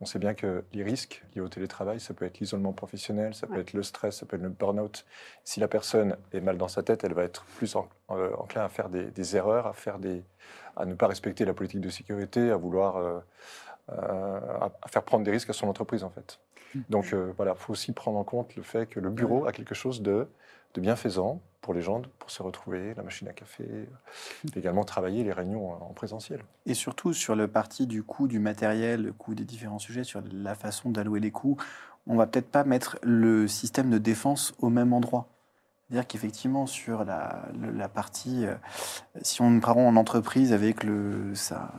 [0.00, 3.46] on sait bien que les risques liés au télétravail, ça peut être l'isolement professionnel, ça
[3.46, 3.60] peut Ouais.
[3.60, 5.04] être le stress, ça peut être le burn-out.
[5.44, 8.64] Si la personne est mal dans sa tête, elle va être plus en- euh, enclin
[8.64, 10.22] à faire des, des erreurs, à, faire des,
[10.76, 13.20] à ne pas respecter la politique de sécurité, à vouloir euh,
[13.90, 16.38] euh, à- à faire prendre des risques à son entreprise, en fait.
[16.88, 19.52] Donc euh, voilà, il faut aussi prendre en compte le fait que le bureau a
[19.52, 20.26] quelque chose de,
[20.74, 23.64] de bienfaisant pour les gens, pour se retrouver, la machine à café,
[24.56, 26.44] également travailler les réunions en présentiel.
[26.66, 30.22] Et surtout sur le parti du coût du matériel, le coût des différents sujets, sur
[30.30, 31.56] la façon d'allouer les coûts,
[32.06, 35.26] on va peut-être pas mettre le système de défense au même endroit.
[35.88, 37.42] C'est-à-dire qu'effectivement, sur la,
[37.74, 38.54] la partie, euh,
[39.20, 41.34] si on prend en entreprise avec le,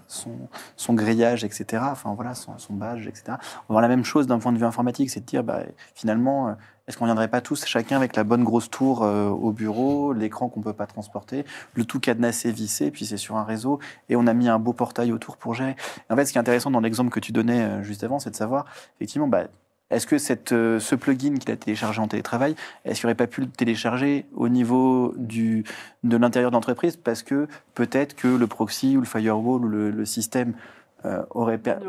[0.07, 3.39] son, son, grillage, etc., enfin voilà, son, badge, etc., on va
[3.69, 5.63] voir la même chose d'un point de vue informatique, c'est de dire, bah,
[5.95, 6.53] finalement, euh,
[6.87, 10.13] est-ce qu'on ne viendrait pas tous, chacun avec la bonne grosse tour euh, au bureau,
[10.13, 13.79] l'écran qu'on ne peut pas transporter, le tout cadenassé, vissé, puis c'est sur un réseau,
[14.09, 15.75] et on a mis un beau portail autour pour gérer.
[16.11, 18.35] en fait, ce qui est intéressant dans l'exemple que tu donnais juste avant, c'est de
[18.35, 18.65] savoir,
[18.97, 19.45] effectivement, bah,
[19.91, 23.27] est-ce que cette, euh, ce plugin qu'il a téléchargé en télétravail, est-ce qu'il n'aurait pas
[23.27, 25.63] pu le télécharger au niveau du,
[26.03, 30.05] de l'intérieur de l'entreprise Parce que peut-être que le proxy ou le firewall ou le,
[30.05, 30.53] système
[31.05, 31.21] euh,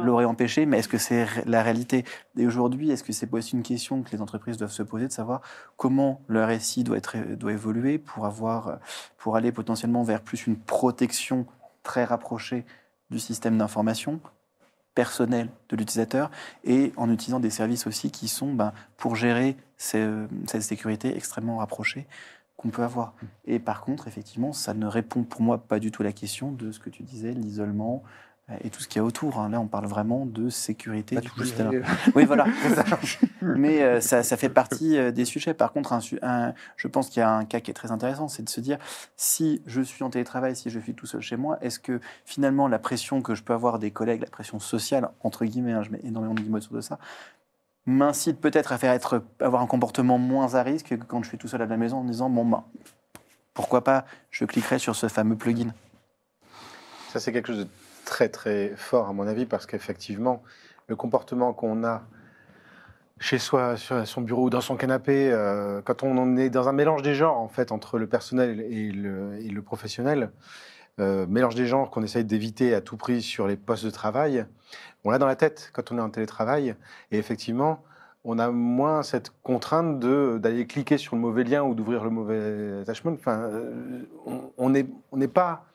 [0.02, 2.04] l'aurait empêché, mais est-ce que c'est la réalité?
[2.36, 5.12] Et aujourd'hui, est-ce que c'est aussi une question que les entreprises doivent se poser de
[5.12, 5.40] savoir
[5.78, 8.78] comment le RSI doit, être, doit évoluer pour, avoir,
[9.16, 11.46] pour aller potentiellement vers plus une protection
[11.82, 12.66] très rapprochée
[13.10, 14.20] du système d'information?
[14.96, 16.32] Personnel de l'utilisateur
[16.64, 22.06] et en utilisant des services aussi qui sont ben, pour gérer cette sécurité extrêmement rapprochée
[22.56, 23.08] qu'on peut avoir.
[23.08, 23.26] Mmh.
[23.44, 26.50] Et par contre, effectivement, ça ne répond pour moi pas du tout à la question
[26.50, 28.02] de ce que tu disais, l'isolement,
[28.62, 29.40] et tout ce qu'il y a autour.
[29.40, 29.48] Hein.
[29.48, 31.30] Là, on parle vraiment de sécurité du
[32.14, 32.46] Oui, voilà.
[33.42, 35.52] Mais euh, ça, fait partie euh, des sujets.
[35.52, 38.44] Par contre, un, je pense qu'il y a un cas qui est très intéressant, c'est
[38.44, 38.78] de se dire,
[39.16, 42.68] si je suis en télétravail, si je suis tout seul chez moi, est-ce que finalement
[42.68, 45.90] la pression que je peux avoir des collègues, la pression sociale, entre guillemets, hein, je
[45.90, 46.98] mets énormément de guillemets autour de ça,
[47.84, 51.38] m'incite peut-être à faire être, avoir un comportement moins à risque que quand je suis
[51.38, 52.62] tout seul à la maison en disant, bon, ben,
[53.54, 55.72] pourquoi pas, je cliquerai sur ce fameux plugin.
[57.12, 57.68] Ça, c'est quelque chose de
[58.06, 60.42] très très fort à mon avis parce qu'effectivement,
[60.86, 62.04] le comportement qu'on a
[63.18, 66.72] chez soi, sur son bureau ou dans son canapé, euh, quand on est dans un
[66.72, 70.30] mélange des genres en fait entre le personnel et le, professionnel,
[71.00, 74.46] euh, mélange des genres qu'on essaye d'éviter à tout prix sur les postes de travail,
[75.04, 76.74] on l'a dans la tête quand on est en télétravail
[77.10, 77.82] et effectivement,
[78.24, 82.80] on a moins cette contrainte d'aller cliquer sur le mauvais lien ou d'ouvrir le mauvais
[82.82, 83.12] attachment.
[83.12, 84.02] Enfin, euh,
[84.58, 85.65] on n'est on n'est pas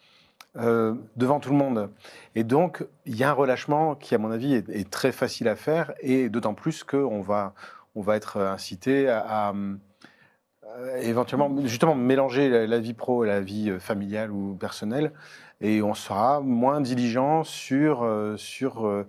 [0.58, 1.90] euh, devant tout le monde.
[2.36, 5.56] Et donc, il y a un relâchement qui, à mon avis, est, très facile à
[5.56, 7.54] faire, et d'autant plus qu'on va,
[7.96, 13.70] on va être incité à, euh, éventuellement, justement, mélanger la, vie pro et la vie
[13.70, 15.14] euh, familiale ou personnelle,
[15.62, 19.06] et on sera moins diligent sur, sur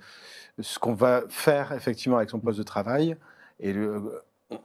[0.61, 3.16] ce qu'on va faire effectivement avec son poste de travail,
[3.59, 3.74] et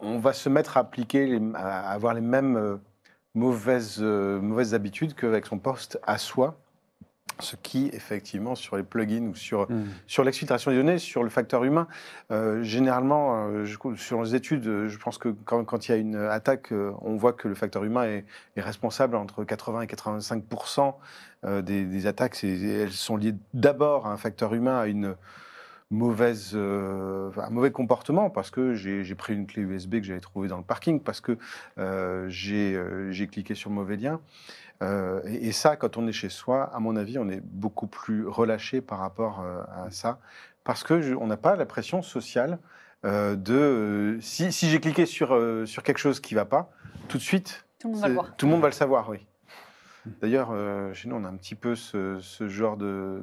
[0.01, 2.77] on va se mettre à appliquer, à avoir les mêmes
[3.33, 6.59] mauvaises, mauvaises habitudes qu'avec son poste à soi.
[7.39, 9.85] Ce qui, effectivement, sur les plugins ou sur, hmm.
[10.07, 11.87] sur l'exfiltration des données, sur le facteur humain,
[12.31, 15.97] euh, généralement, euh, sur les études, euh, je pense que quand, quand il y a
[15.97, 16.71] une attaque,
[17.01, 20.43] on voit que le facteur humain est, est responsable entre 80 et 85
[21.63, 22.43] des, des, attaques.
[22.43, 25.15] Elles sont liées d'abord à un facteur humain, à une
[25.89, 30.57] mauvaise, un mauvais comportement parce que j'ai pris une clé USB que j'avais trouvée dans
[30.57, 31.37] le parking, parce que
[32.27, 34.19] j'ai cliqué sur le mauvais lien.
[34.81, 38.27] Euh, et, ça, quand on est chez soi, à mon avis, on est beaucoup plus
[38.27, 40.19] relâché par rapport euh, à ça,
[40.63, 42.59] parce que on n'a pas la pression sociale
[43.05, 45.29] euh, de si, j'ai cliqué sur
[45.67, 46.71] sur quelque chose qui va pas,
[47.07, 48.35] tout de suite, tout le monde va le voir.
[48.35, 49.25] Tout le monde va le savoir, oui.
[50.21, 50.53] D'ailleurs,
[50.93, 53.21] chez nous, on a un petit peu ce, genre de,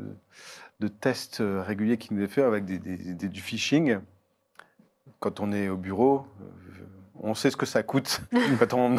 [0.81, 3.99] de test régulier qui nous est fait avec du phishing.
[5.19, 6.27] Quand on est au bureau,
[7.21, 8.21] on sait ce que ça coûte.
[8.59, 8.97] Quand, on,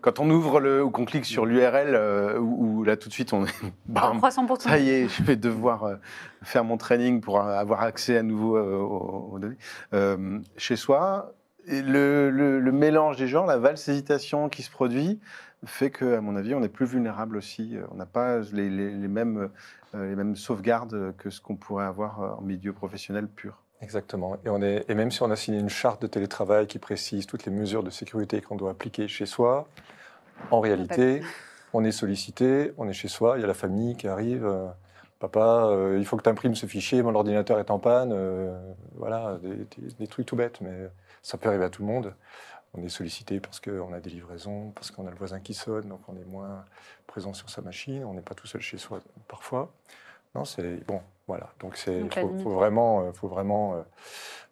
[0.00, 3.32] quand on ouvre le ou qu'on clique sur l'URL euh, où, là tout de suite
[3.32, 3.54] on est
[3.86, 4.20] bam,
[4.58, 5.96] ça y est je vais devoir euh,
[6.42, 10.42] faire mon training pour avoir accès à nouveau euh, aux, données.
[10.56, 11.32] Chez soi
[11.66, 15.20] le, le, mélange des genres la valse hésitation qui se produit
[15.64, 17.76] fait que à mon avis on est plus vulnérable aussi.
[17.90, 19.48] On n'a pas les, les, mêmes
[19.94, 24.38] les mêmes sauvegardes que ce qu'on pourrait avoir en milieu professionnel pur Exactement.
[24.46, 27.26] Et, on est, et même si on a signé une charte de télétravail qui précise
[27.26, 29.68] toutes les mesures de sécurité qu'on doit appliquer chez soi,
[30.50, 31.22] en réalité,
[31.74, 34.46] on est sollicité, on est chez soi, il y a la famille qui arrive.
[34.46, 34.66] Euh,
[35.18, 38.12] papa, euh, il faut que tu imprimes ce fichier, mon ordinateur est en panne.
[38.14, 38.58] Euh,
[38.94, 39.38] voilà,
[39.98, 40.88] des, trucs tout bêtes, mais
[41.20, 42.14] ça peut arriver à tout le monde.
[42.72, 45.88] On est sollicité parce qu'on a des livraisons, parce qu'on a le voisin qui sonne,
[45.90, 46.64] donc on est moins
[47.06, 49.70] présent sur sa machine, on n'est pas tout seul chez soi parfois.
[50.34, 51.50] Non, c'est bon, voilà.
[51.60, 53.82] Donc c'est, il faut, vraiment, euh, faut vraiment, euh,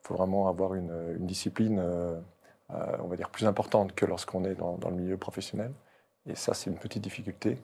[0.02, 2.20] faut vraiment avoir une, discipline, euh,
[2.70, 5.72] on va dire plus importante que lorsqu'on est dans, le milieu professionnel.
[6.26, 7.58] Et ça, c'est une petite difficulté.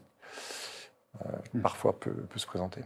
[1.54, 1.62] Hmm.
[1.62, 2.82] Parfois peut, peut se présenter.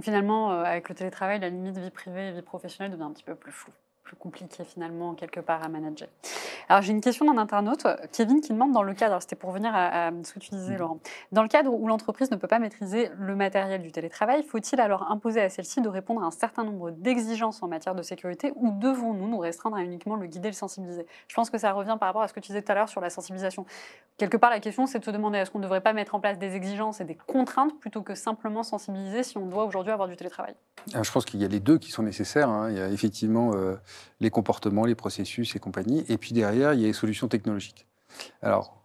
[0.00, 3.34] finalement, avec le télétravail, la limite vie privée et vie professionnelle devient un petit peu
[3.34, 3.72] plus floue.
[4.02, 6.08] Plus compliqué finalement quelque part à manager.
[6.68, 9.72] Alors j'ai une question d'un internaute, Kevin, qui demande dans le cadre, c'était pour venir
[9.74, 10.78] à, ce que tu disais mhm.
[10.78, 10.98] Laurent,
[11.32, 15.10] dans le cadre où l'entreprise ne peut pas maîtriser le matériel du télétravail, faut-il alors
[15.10, 18.70] imposer à celle-ci de répondre à un certain nombre d'exigences en matière de sécurité ou
[18.78, 21.06] devons-nous nous restreindre à uniquement le guider, le sensibiliser?
[21.28, 22.88] Je pense que ça revient par rapport à ce que tu disais tout à l'heure
[22.88, 23.66] sur la sensibilisation.
[24.18, 26.20] Quelque part la question c'est de se demander est-ce qu'on ne devrait pas mettre en
[26.20, 30.08] place des exigences et des contraintes plutôt que simplement sensibiliser si on doit aujourd'hui avoir
[30.08, 30.54] du télétravail?
[30.94, 32.48] Ah, Je pense qu'il y a les deux qui sont nécessaires.
[32.48, 32.70] Hein.
[32.70, 33.52] Il y a effectivement...
[33.54, 33.76] Euh,
[34.20, 36.04] les comportements, les processus et compagnie.
[36.08, 37.86] Et puis derrière, il y a les solutions technologiques.
[38.42, 38.82] Alors,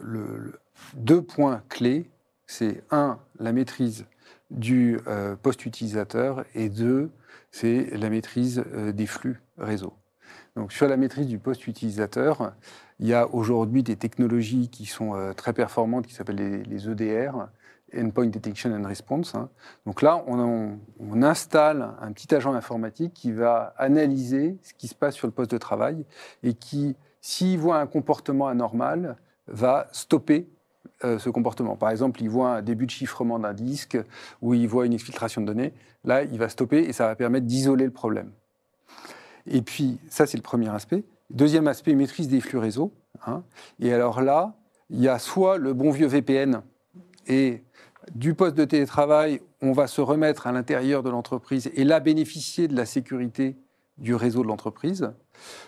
[0.00, 0.60] le,
[0.94, 2.10] deux points clés,
[2.46, 4.06] c'est un, la maîtrise
[4.50, 7.10] du euh, post-utilisateur et deux,
[7.50, 9.92] c'est la maîtrise euh, des flux réseau.
[10.56, 12.52] Donc sur la maîtrise du post-utilisateur,
[12.98, 16.88] il y a aujourd'hui des technologies qui sont euh, très performantes qui s'appellent les, les,
[16.88, 17.48] EDR,
[17.96, 19.34] Endpoint Detection and Response.
[19.34, 19.48] Hein.
[19.86, 20.78] Donc là, on,
[21.22, 25.50] installe un petit agent informatique qui va analyser ce qui se passe sur le poste
[25.50, 26.04] de travail
[26.42, 29.16] et qui, s'il voit un comportement anormal,
[29.48, 30.48] va stopper
[31.04, 31.76] euh, ce comportement.
[31.76, 33.98] Par exemple, il voit un début de chiffrement d'un disque
[34.42, 35.72] ou il voit une exfiltration de données.
[36.04, 38.30] Là, il va stopper et ça va permettre d'isoler le problème.
[39.46, 41.04] Et puis, ça, c'est le premier aspect.
[41.30, 42.92] Deuxième aspect, maîtrise des flux réseau.
[43.26, 43.42] Hein.
[43.80, 44.54] Et alors là,
[44.90, 46.62] il y a soit le bon vieux VPN
[47.28, 47.62] et
[48.14, 52.68] du poste de télétravail, on va se remettre à l'intérieur de l'entreprise et là bénéficier
[52.68, 53.56] de la sécurité
[53.98, 55.12] du réseau de l'entreprise,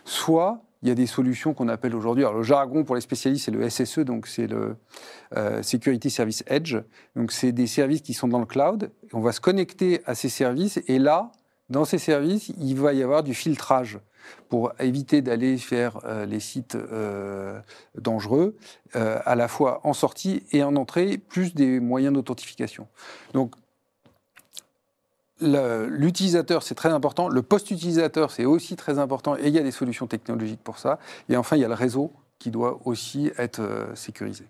[0.05, 3.44] soit il y a des solutions qu'on appelle aujourd'hui, alors le jargon pour les spécialistes
[3.44, 4.77] c'est le SSE, donc c'est le
[5.37, 6.77] euh, Security Service Edge,
[7.16, 10.31] donc c'est des services qui sont dans le cloud, on va se connecter à ces
[10.31, 11.33] services et là,
[11.70, 13.98] dans ces services, il va y avoir du filtrage
[14.48, 17.61] pour éviter d'aller faire euh, les sites euh,
[17.96, 18.56] dangereux,
[18.96, 22.88] euh, à la fois en sortie et en entrée, plus des moyens d'authentification.
[23.33, 23.54] Donc,
[25.40, 27.28] l'utilisateur, c'est très important.
[27.28, 29.37] Le post-utilisateur, c'est aussi très important.
[29.37, 30.98] Et il y a des solutions technologiques pour ça.
[31.30, 33.62] Et enfin, il y a le réseau qui doit aussi être
[33.94, 34.44] sécurisé.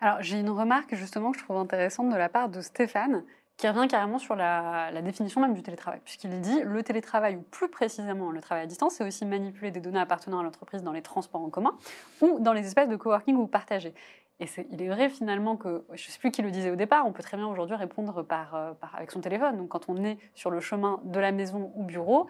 [0.00, 3.24] Alors, j'ai une remarque justement que je trouve intéressante de la part de Stéphane,
[3.56, 7.68] qui revient carrément sur la, définition même du télétravail, puisqu'il dit le télétravail, ou plus
[7.68, 11.02] précisément le travail à distance, c'est aussi manipuler des données appartenant à l'entreprise dans les
[11.02, 11.76] transports en commun
[12.20, 13.94] ou dans les espaces de coworking ou partagés.
[14.40, 17.06] Et il est vrai finalement que, je ne sais plus qui le disait au départ,
[17.06, 19.56] on peut très bien aujourd'hui répondre euh, par, avec son téléphone.
[19.56, 22.26] Donc quand on est sur le chemin de la maison au bureau,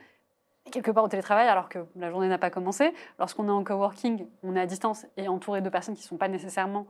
[0.71, 4.27] quelque part au télétravail alors que la journée n'a pas commencé, lorsqu'on est en coworking,
[4.43, 6.87] on est à distance et entouré de personnes qui ne sont pas nécessairement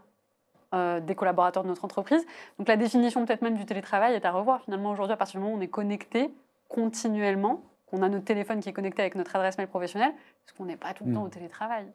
[0.74, 2.24] euh, des collaborateurs de notre entreprise.
[2.58, 4.62] Donc la définition peut-être même du télétravail est à revoir.
[4.62, 6.30] Finalement, aujourd'hui, à partir du moment où on est connecté
[6.68, 10.12] continuellement, qu'on a notre téléphone qui est connecté avec notre adresse mail professionnelle,
[10.46, 11.26] est-ce qu'on n'est pas tout le temps hmm.
[11.26, 11.86] au télétravail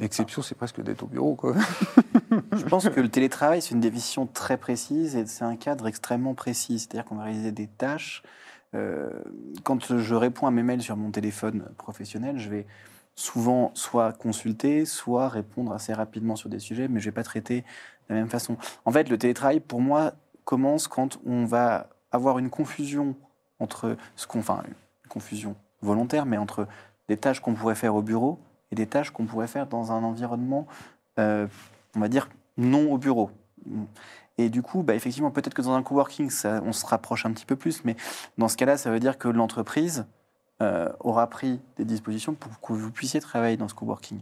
[0.00, 1.34] L'exception, c'est presque d'être au bureau.
[1.34, 1.54] Quoi.
[2.52, 6.34] Je pense que le télétravail, c'est une définition très précise et c'est un cadre extrêmement
[6.34, 6.78] précis.
[6.78, 8.22] C'est-à-dire qu'on va réaliser des tâches.
[8.74, 9.08] Euh,
[9.62, 12.66] quand je réponds à mes mails sur mon téléphone professionnel, je vais
[13.18, 17.24] souvent soit consulter, soit répondre assez rapidement sur des sujets, mais je ne vais pas
[17.24, 18.56] traiter de la même façon.
[18.84, 20.12] En fait, le télétravail, pour moi,
[20.44, 23.16] commence quand on va avoir une confusion
[23.58, 26.68] entre ce qu'on, enfin, une confusion volontaire, mais entre
[27.08, 28.38] des tâches qu'on pourrait faire au bureau
[28.70, 30.68] et des tâches qu'on pourrait faire dans un environnement,
[31.18, 31.48] euh,
[31.96, 33.32] on va dire, non au bureau.
[34.38, 36.30] Et du coup, bah, effectivement, peut-être que dans un coworking,
[36.64, 37.96] on se rapproche un petit peu plus, mais
[38.38, 40.06] dans ce cas-là, ça veut dire que l'entreprise
[40.62, 44.20] euh, aura pris des dispositions pour que vous puissiez travailler dans ce coworking.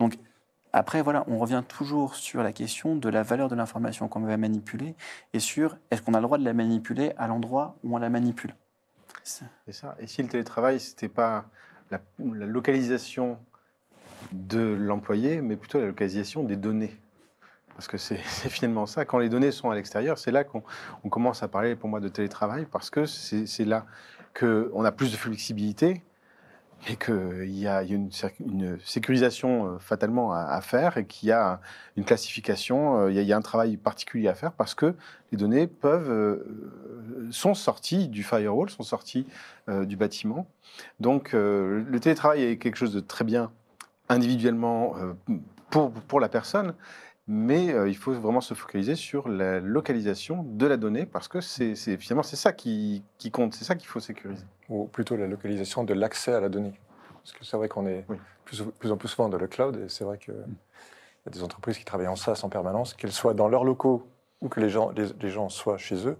[0.00, 0.18] Donc,
[0.72, 4.36] après, voilà, on revient toujours sur la question de la valeur de l'information qu'on va
[4.36, 4.94] manipuler
[5.32, 8.10] et sur est-ce qu'on a le droit de la manipuler à l'endroit où on la
[8.10, 8.54] manipule.
[9.22, 9.96] C'est ça.
[9.98, 11.46] Et si le télétravail, ce n'était pas
[11.90, 13.38] la, localisation
[14.32, 16.98] de l'employé, mais plutôt la localisation des données
[17.78, 18.16] parce que c'est
[18.48, 19.04] finalement ça.
[19.04, 20.62] Quand les données sont à l'extérieur, c'est là qu'on
[21.08, 23.86] commence à parler pour moi de télétravail, parce que c'est là
[24.34, 26.02] qu'on a plus de flexibilité
[26.86, 28.10] et qu'il y a, une,
[28.84, 31.60] sécurisation euh, fatalement à, faire et qu'il y a
[31.96, 34.94] une classification, euh, il y, a, un travail particulier à faire parce que
[35.32, 39.26] les données peuvent, euh, sont sorties du firewall, sont sorties
[39.68, 40.46] du bâtiment.
[40.98, 43.50] Donc le télétravail est quelque chose de très bien
[44.08, 44.94] individuellement
[45.68, 46.72] pour, pour la personne,
[47.28, 51.42] mais euh, il faut vraiment se focaliser sur la localisation de la donnée parce que
[51.42, 54.44] c'est finalement c'est ça qui, compte, c'est ça qu'il faut sécuriser.
[54.70, 56.72] Ou plutôt la localisation de l'accès à la donnée.
[57.12, 58.06] Parce que c'est vrai qu'on est
[58.46, 60.56] plus, plus, en plus souvent dans le cloud et c'est vrai qu'il mm.
[61.26, 64.08] y a des entreprises qui travaillent en SaaS en permanence, qu'elles soient dans leurs locaux
[64.40, 66.16] ou que les gens, les gens soient chez eux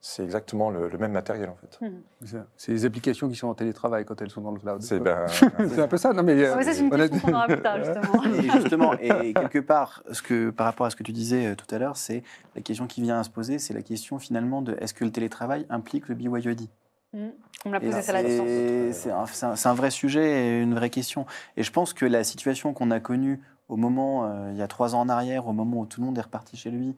[0.00, 1.84] c'est exactement le, même matériel en fait.
[1.84, 2.42] Hmm.
[2.56, 4.80] C'est les applications qui sont en télétravail quand elles sont dans le cloud.
[4.80, 5.26] C'est ben,
[5.78, 6.42] un peu ça, non mais.
[6.44, 8.24] Euh, c'est une question qu'on aura plus tard justement.
[8.24, 11.54] Et justement, et quelque part, ce que, par rapport à ce que tu disais euh,
[11.56, 12.22] tout à l'heure, c'est
[12.54, 15.10] la question qui vient à se poser, c'est la question finalement de est-ce que le
[15.10, 16.68] télétravail implique le BYOD
[17.14, 17.28] Mmh.
[17.64, 21.26] On me l'a posé ça la un, c'est un vrai sujet et une vraie question.
[21.56, 24.68] Et je pense que la situation qu'on a connue au moment, euh, il y a
[24.68, 26.96] trois ans en arrière, au moment où tout le monde est reparti chez lui,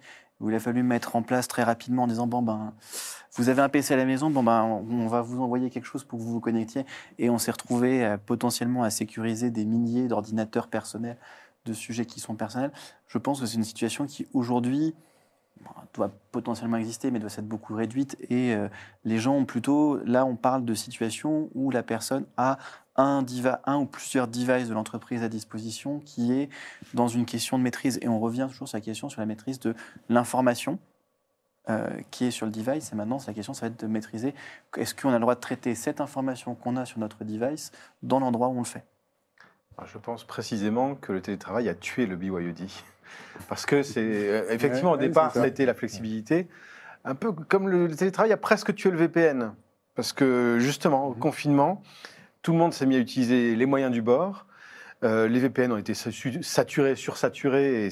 [0.49, 2.72] il a fallu mettre en place très rapidement en disant bon ben
[3.34, 6.05] vous avez un PC à la maison, bon ben on va vous envoyer quelque chose
[6.05, 6.84] pour que vous vous connectiez.
[7.18, 11.16] Et on s'est retrouvé potentiellement à sécuriser des milliers d'ordinateurs personnels,
[11.64, 12.72] de sujets qui sont personnels.
[13.07, 14.95] Je pense que c'est une situation qui aujourd'hui
[15.95, 18.17] doit potentiellement exister, mais doit s'être beaucoup réduite.
[18.31, 18.69] Et euh,
[19.05, 22.59] les gens ont plutôt, là, on parle de situations où la personne a
[22.97, 26.49] un, diva, un ou plusieurs devices de l'entreprise à disposition qui est
[26.95, 27.99] dans une question de maîtrise.
[28.03, 29.75] Et on revient toujours sur la question sur la maîtrise de
[30.09, 30.79] l'information
[31.69, 32.93] euh, qui est sur le device.
[32.93, 34.35] Et maintenant, la question, ça va être de maîtriser
[34.77, 38.21] est-ce qu'on a le droit de traiter cette information qu'on a sur notre device dans
[38.21, 38.85] l'endroit où on le fait?
[39.87, 42.69] Je pense précisément que le télétravail a tué le BYOD.
[43.49, 45.45] Parce que c'est euh, effectivement Ouais, au ouais, départ, ça ça.
[45.45, 46.49] a été la flexibilité,
[47.05, 49.53] un peu comme le, le télétravail a presque tué le VPN.
[49.95, 51.83] Parce que justement, au confinement,
[52.43, 54.47] tout le monde s'est mis à utiliser les moyens du bord.
[55.03, 57.90] Euh, les VPN ont été satu- saturés, sursaturés, et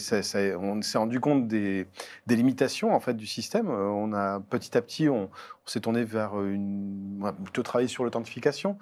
[0.56, 1.86] on s'est rendu compte des,
[2.28, 3.68] limitations en fait du système.
[3.68, 5.30] Euh, On a petit à petit, on,
[5.64, 8.78] s'est tourné vers une, plutôt travaillé sur l'authentification.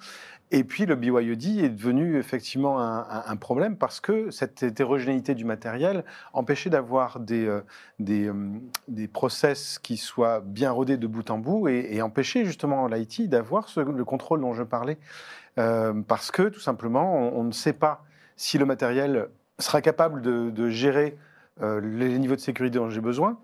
[0.53, 6.05] Et puis le BYOD est devenu effectivement un, problème parce que cette hétérogénéité du matériel
[6.33, 7.63] empêchait d'avoir des, euh,
[7.99, 13.69] des, process qui soient bien rodés de bout en bout et, empêchait justement l'IT d'avoir
[13.77, 14.99] le contrôle dont je parlais.
[15.57, 18.05] Parce que tout simplement, on ne sait pas
[18.37, 19.29] si le matériel
[19.59, 21.17] sera capable de, de gérer
[21.63, 23.39] euh, les niveaux de sécurité dont j'ai besoin.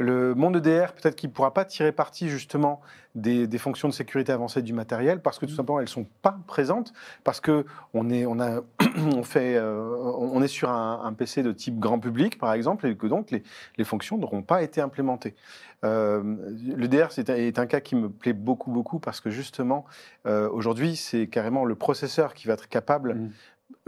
[0.00, 2.80] Le monde EDR, peut-être qu'il ne pourra pas tirer parti justement
[3.16, 6.06] des, des fonctions de sécurité avancées du matériel parce que tout simplement elles ne sont
[6.22, 6.92] pas présentes,
[7.24, 8.60] parce que on est, on a,
[8.96, 12.86] on fait, euh, on est sur un, un PC de type grand public par exemple
[12.86, 13.42] et que donc les,
[13.76, 15.34] les fonctions n'auront pas été implémentées.
[15.84, 16.22] Euh,
[16.76, 19.84] L'EDR est un cas qui me plaît beaucoup beaucoup parce que justement
[20.26, 23.30] euh, aujourd'hui c'est carrément le processeur qui va être capable Mm.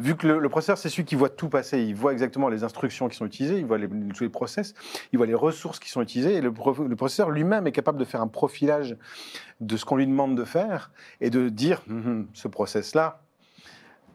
[0.01, 3.09] Vu que le, processeur, c'est celui qui voit tout passer, il voit exactement les instructions
[3.09, 4.73] qui sont utilisées, il voit tous les process,
[5.13, 7.99] il voit les ressources qui sont utilisées, et le, pro- le processeur lui-même est capable
[7.99, 8.97] de faire un profilage
[9.61, 10.91] de ce qu'on lui demande de faire
[11.21, 13.21] et de dire Hum, hum, ce process-là,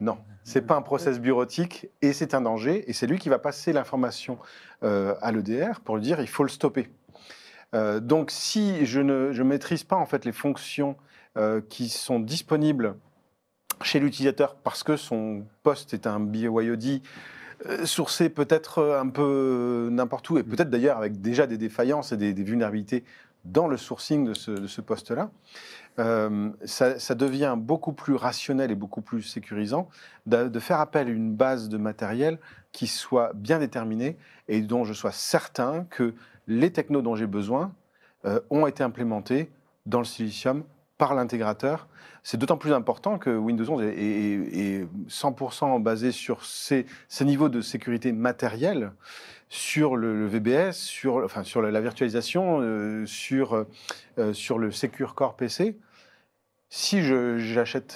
[0.02, 3.38] non, c'est pas un process bureautique et c'est un danger, et c'est lui qui va
[3.38, 4.40] passer l'information
[4.84, 6.90] euh, à l'EDR pour lui dire il faut le stopper.
[7.76, 10.96] Euh, donc, si je ne maîtrise pas en fait les fonctions
[11.38, 12.96] euh, qui sont disponibles
[13.82, 17.02] chez l'utilisateur parce que son poste est un BYOD
[17.68, 22.18] euh, sourcé peut-être un peu n'importe où et peut-être d'ailleurs avec déjà des défaillances et
[22.18, 23.04] des, vulnérabilités
[23.46, 25.30] dans le sourcing de ce, poste-là,
[26.00, 29.88] euh, ça, devient beaucoup plus rationnel et beaucoup plus sécurisant
[30.26, 32.40] de, de faire appel à une base de matériel
[32.72, 34.18] qui soit bien déterminée
[34.48, 36.14] et dont je sois certain que
[36.48, 37.74] les technos dont j'ai besoin
[38.26, 39.50] euh, ont été implémentés
[39.86, 40.64] dans le silicium
[40.98, 41.88] par l'intégrateur.
[42.24, 47.26] C'est d'autant plus important que Windows 11 est, est- est 100% basé sur ces, ces
[47.26, 48.92] niveaux de sécurité matérielle,
[49.50, 53.66] sur le, le VBS, sur, enfin, sur la, la virtualisation, euh, sur,
[54.18, 55.78] euh, sur le Secure Core PC.
[56.70, 57.96] Si j'achète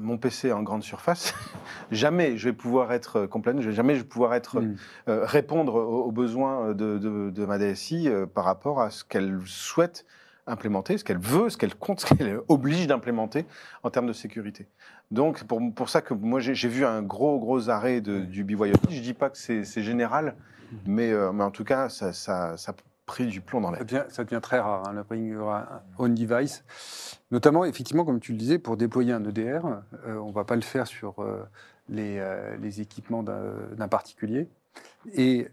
[0.00, 1.34] mon PC en grande surface,
[1.92, 4.76] jamais je vais pouvoir être complet, jamais je vais pouvoir être Mm.
[5.08, 9.38] euh, répondre aux, aux besoins de, de- de ma DSI par rapport à ce qu'elle
[9.44, 10.06] souhaite
[10.46, 13.46] implémenter, ce qu'elle veut, ce qu'elle compte, ce qu'elle oblige d'implémenter
[13.82, 14.66] en termes de sécurité.
[15.10, 18.76] Donc, pour, pour ça que moi, j'ai vu un gros, gros arrêt de- du BYOD.
[18.90, 20.34] Je ne dis pas que c'est général,
[20.86, 22.74] mais, euh, mais en tout cas, ça, ça, ça a
[23.04, 23.84] pris du plomb dans Ça l'air.
[23.84, 25.52] devient, ça devient très rare, hein, le bring your
[25.98, 26.64] own device.
[27.30, 29.66] Notamment, effectivement, comme tu le disais, pour déployer un EDR,
[30.06, 31.42] euh, on ne va pas le faire sur euh,
[31.88, 34.48] les, euh, les équipements d'un particulier.
[35.14, 35.48] Et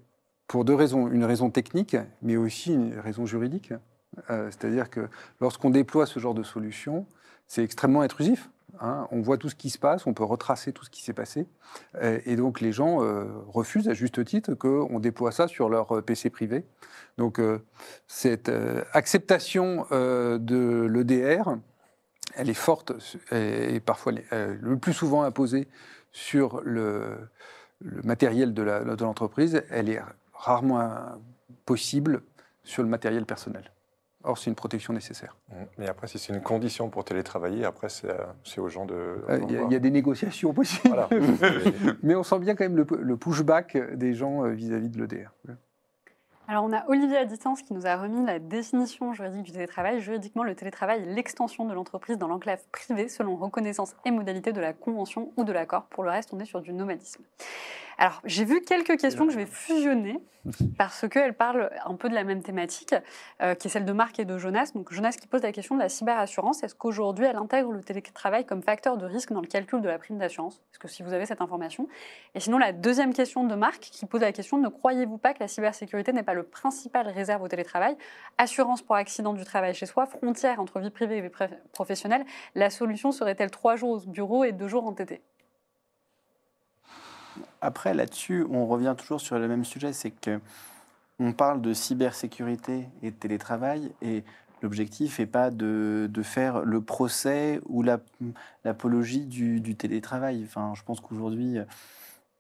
[0.48, 1.08] pour deux raisons.
[1.10, 3.74] Une raison technique, mais aussi une raison juridique.
[4.30, 5.08] Euh, C'est-à-dire que
[5.40, 7.06] lorsqu'on déploie ce genre de solution,
[7.48, 8.50] c'est extrêmement intrusif.
[8.80, 9.08] hein.
[9.12, 11.48] On voit tout ce qui se passe, on peut retracer tout ce qui s'est passé.
[12.02, 16.04] Euh, Et donc les gens euh, refusent à juste titre qu'on déploie ça sur leur
[16.04, 16.66] PC privé.
[17.18, 17.42] Donc
[18.08, 18.52] cette
[18.94, 21.58] acceptation de l'EDR,
[22.36, 22.94] elle est forte
[23.32, 25.68] et, parfois le plus souvent imposée
[26.12, 27.18] sur le,
[27.82, 29.64] matériel de l'entreprise.
[29.70, 30.02] Elle est
[30.34, 31.20] rarement
[31.66, 32.22] possible
[32.64, 33.72] sur le matériel personnel.
[34.26, 35.38] Or, c'est une protection nécessaire.
[35.78, 38.94] Mais après, si c'est une condition pour télétravailler, après, c'est euh, aux gens de.
[38.94, 40.90] Euh, Il y, a- il y a des négociations possibles.
[40.90, 41.08] Voilà.
[42.04, 45.30] Mais on sent bien quand même le, le pushback des gens euh, vis-à-vis de l'EDR.
[46.50, 50.02] Alors, on a Olivier à distance qui nous a remis la définition juridique du télétravail.
[50.02, 54.60] Juridiquement, le télétravail est l'extension de l'entreprise dans l'enclave privée selon reconnaissance et modalité de
[54.60, 55.84] la convention ou de l'accord.
[55.86, 57.24] Pour le reste, on est sur du nomadisme.
[58.02, 60.24] Alors, j'ai vu quelques questions que je vais fusionner
[60.78, 62.96] parce qu'elles parlent un peu de la même thématique,
[63.42, 64.72] euh, qui est celle de Marc et de Jonas.
[64.74, 66.64] Donc, Jonas qui pose la question de la cyberassurance.
[66.64, 70.00] Est-ce qu'aujourd'hui, elle intègre le télétravail comme facteur de risque dans le calcul de la
[70.00, 70.62] prime d'assurance?
[70.72, 71.90] Est-ce que si vous avez cette information?
[72.36, 75.42] Et sinon, la deuxième question de Marc qui pose la question ne croyez-vous pas que
[75.42, 77.98] la cybersécurité n'est pas le principal réserve au télétravail?
[78.38, 81.32] Assurance pour accident du travail chez soi, frontière entre vie privée et vie
[81.74, 82.26] professionnelle,
[82.56, 85.22] la solution serait-elle trois jours au bureau et deux jours en TT
[87.62, 90.40] après, là-dessus, on revient toujours sur le même sujet, c'est que
[91.20, 94.24] on parle de cybersécurité et de télétravail, et
[94.62, 97.84] l'objectif n'est pas de, faire le procès ou
[98.64, 100.44] l'apologie du, télétravail.
[100.46, 101.58] Enfin, je pense qu'aujourd'hui,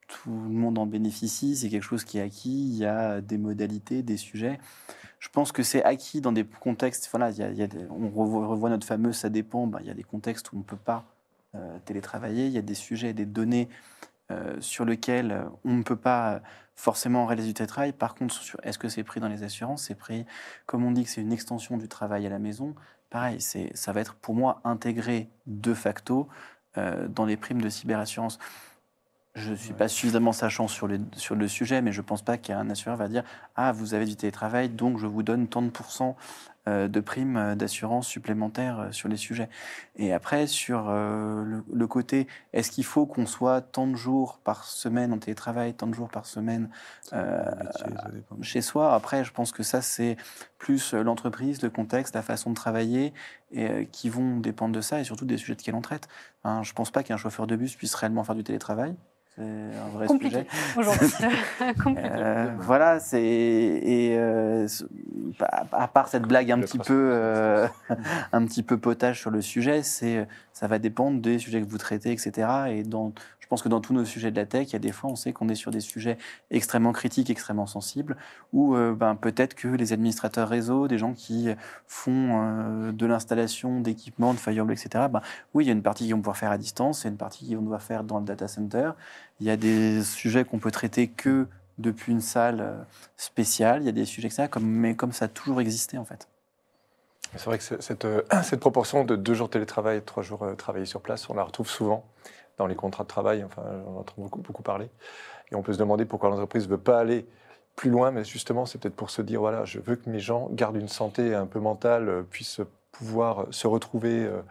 [0.07, 3.38] tout le monde en bénéficie, c'est quelque chose qui est acquis, il y a des
[3.38, 4.59] modalités, des sujets.
[5.20, 7.32] Je pense que c'est acquis dans des contextes, voilà,
[7.91, 10.63] on revoit, notre fameux ça dépend, ben, il y a des contextes où on ne
[10.63, 11.03] peut pas
[11.55, 13.67] euh, télétravailler, il y a des sujets, des données
[14.32, 16.42] euh, sur lequel euh, on ne peut pas
[16.76, 17.92] forcément réaliser du télétravail.
[17.92, 20.26] Par contre, est-ce que c'est pris dans les assurances C'est pris,
[20.66, 22.76] comme on dit que c'est une extension du travail à la maison.
[23.10, 26.28] Pareil, ça va être pour moi intégré de facto
[26.78, 28.38] euh, dans les primes de cyberassurance.
[29.34, 32.22] Je ne suis pas suffisamment sachant sur le, sur le sujet, mais je ne pense
[32.22, 33.24] pas qu'un assureur va dire
[33.56, 37.38] Ah, vous avez du télétravail, donc je vous donne tant de pourcents euh, de primes
[37.38, 39.49] euh, d'assurance supplémentaires euh, sur les sujets.
[39.97, 45.11] Et après, sur le, côté, est-ce qu'il faut qu'on soit tant de jours par semaine
[45.11, 46.70] en télétravail, tant de jours par semaine
[48.41, 48.93] chez soi?
[48.93, 50.15] Après, je pense que ça, c'est
[50.57, 53.13] plus l'entreprise, le contexte, la façon de travailler,
[53.51, 56.07] et, qui vont dépendre de ça, et surtout des sujets de quels on traite.
[56.45, 58.95] Hein, je ne pense pas qu'un chauffeur de bus puisse réellement faire du télétravail.
[59.40, 61.08] C'est un vrai Compliqué aujourd'hui.
[61.98, 64.68] euh, voilà, c'est et euh,
[65.72, 67.66] à part cette blague un petit peu euh,
[68.34, 71.78] un petit peu potage sur le sujet, c'est ça va dépendre des sujets que vous
[71.78, 72.48] traitez, etc.
[72.70, 73.14] Et dans
[73.50, 75.16] pense que dans tous nos sujets de la tech, il y a des fois, on
[75.16, 76.18] sait qu'on est sur des sujets
[76.52, 78.16] extrêmement critiques, extrêmement sensibles,
[78.54, 81.50] où euh, ben, peut-être que les administrateurs réseau, des gens qui
[81.88, 85.22] font euh, de l'installation d'équipements, de firewall, etc., ben,
[85.56, 87.12] oui, il y a une partie qu'ils vont pouvoir faire à distance, il y a
[87.12, 88.91] une partie qu'on doit faire dans le data center.
[89.39, 91.47] Il y a des sujets qu'on peut traiter que
[91.80, 92.78] depuis une salle euh,
[93.18, 96.06] spéciale, il y a des sujets ça, comme, mais comme ça a toujours existé en
[96.06, 96.28] fait.
[97.36, 98.08] C'est vrai que cette,
[98.43, 101.68] cette, proportion de deux jours télétravail et trois jours travaillés sur place, on la retrouve
[101.68, 102.06] souvent
[102.60, 104.89] dans les contrats de travail, enfin, on entend beaucoup, beaucoup parler.
[105.51, 107.26] Et on peut se demander pourquoi l'entreprise ne veut pas aller
[107.76, 110.49] plus loin, mais justement, c'est peut-être pour se dire, voilà, je veux que mes gens
[110.51, 114.41] gardent une santé un peu mentale, euh, puissent pouvoir se retrouver euh,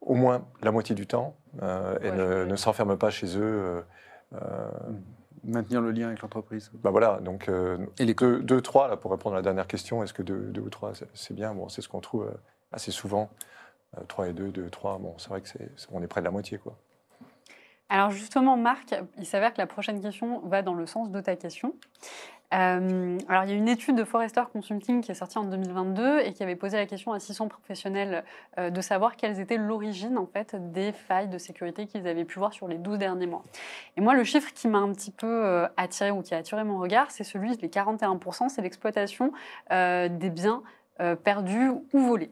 [0.00, 3.82] au moins la moitié du temps euh, et ne, s'enferment pas chez eux.
[5.44, 6.72] Maintenir le lien avec l'entreprise.
[6.82, 7.48] Bah voilà, donc
[7.98, 8.14] et les...
[8.14, 10.68] deux, deux, trois, là, pour répondre à la dernière question, est-ce que deux, deux ou
[10.68, 11.54] trois, c'est bien?
[11.54, 12.28] Bon, c'est ce qu'on trouve
[12.72, 13.30] assez souvent.
[14.08, 16.32] Trois et deux, deux, trois, bon, c'est vrai que c'est, on est près de la
[16.32, 16.76] moitié, quoi.
[17.90, 21.36] Alors justement, Marc, il s'avère que la prochaine question va dans le sens de ta
[21.36, 21.74] question.
[22.54, 26.20] Euh, alors il y a une étude de Forrester Consulting qui est sortie en 2022
[26.20, 28.24] et qui avait posé la question à 600 professionnels
[28.58, 32.38] euh, de savoir quelles étaient l'origine en fait des failles de sécurité qu'ils avaient pu
[32.38, 33.42] voir sur les 12 derniers mois.
[33.98, 36.64] Et moi le chiffre qui m'a un petit peu euh, attiré ou qui a attiré
[36.64, 39.32] mon regard, c'est celui des 41%, c'est l'exploitation
[39.70, 40.62] des biens
[41.22, 42.30] perdus ou volés.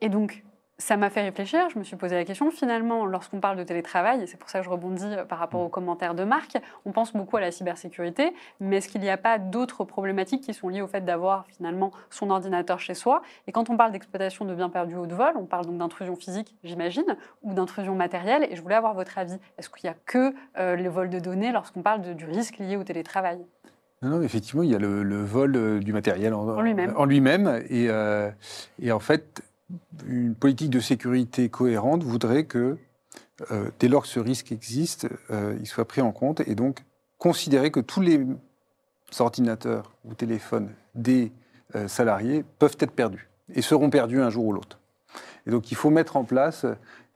[0.00, 0.42] Et donc
[0.78, 4.22] ça m'a fait réfléchir, je me suis posé la question, finalement, lorsqu'on parle de télétravail,
[4.22, 6.90] et c'est pour ça que je rebondis euh, par rapport aux commentaires de Marc, on
[6.90, 10.68] pense beaucoup à la cybersécurité, mais est-ce qu'il n'y a pas d'autres problématiques qui sont
[10.68, 13.22] liées au fait d'avoir finalement son ordinateur chez soi?
[13.46, 16.16] Et quand on parle d'exploitation de biens perdus ou de vol, on parle donc d'intrusion
[16.16, 19.38] physique, j'imagine, ou d'intrusion matérielle, et je voulais avoir votre avis.
[19.58, 22.76] Est-ce qu'il n'y a que euh, les vols de données lorsqu'on parle du risque lié
[22.76, 23.38] au télétravail?
[24.02, 26.92] Non, effectivement, il y a le, vol euh, du matériel en, lui-même.
[26.96, 27.88] En lui-même et,
[28.80, 29.42] et en fait,
[30.08, 32.76] une politique de sécurité cohérente voudrait que,
[33.50, 36.84] euh, dès lors que ce risque existe, euh, il soit pris en compte et donc
[37.18, 38.24] considérer que tous les
[39.18, 41.32] ordinateurs ou téléphones des
[41.74, 44.78] euh, salariés peuvent être perdus et seront perdus un jour ou l'autre.
[45.46, 46.66] Et donc il faut mettre en place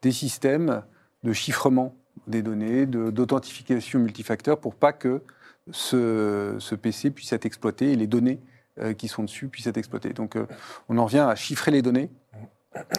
[0.02, 0.82] des systèmes
[1.24, 1.94] de chiffrement
[2.26, 5.22] des données, d'authentification multifacteur pour pas que
[5.70, 8.40] ce, ce, PC puisse être exploité et les données
[8.96, 10.12] qui sont dessus puissent être exploitées.
[10.12, 10.36] Donc
[10.88, 12.10] on en vient à chiffrer les données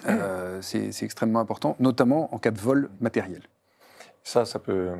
[0.07, 3.41] euh, c'est extrêmement important, notamment en cas de vol matériel.
[4.23, 4.91] Ça, ça peut.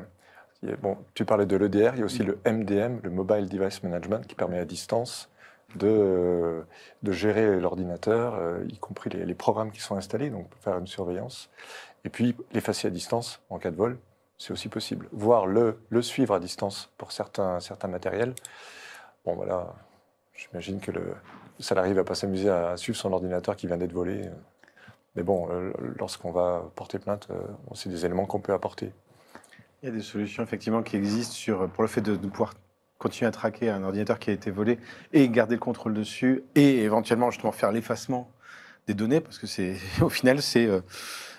[0.82, 4.26] Bon, tu parlais de l'EDR, il y a aussi le MDM, le Mobile Device Management,
[4.26, 5.30] qui permet à distance
[5.76, 6.64] de,
[7.04, 11.48] gérer l'ordinateur, euh, y compris les, programmes qui sont installés, donc faire une surveillance.
[12.04, 13.98] Et puis, l'effacer à distance en cas de vol,
[14.36, 15.08] c'est aussi possible.
[15.12, 18.34] Voire le, suivre à distance pour certains, certains matériels.
[19.24, 19.74] Bon, voilà,
[20.40, 21.14] J'imagine que le,
[21.58, 24.30] salarié ne va pas s'amuser à suivre son ordinateur qui vient d'être volé.
[25.16, 27.40] Mais bon, euh, lorsqu'on va porter plainte, euh,
[27.74, 28.92] c'est des éléments qu'on peut apporter.
[29.82, 32.54] Il y a des solutions effectivement qui existent sur, pour le fait de, pouvoir
[32.98, 34.78] continuer à traquer un ordinateur qui a été volé
[35.12, 38.30] et garder le contrôle dessus et éventuellement justement faire l'effacement
[38.86, 40.80] des données parce que c'est au final c'est euh,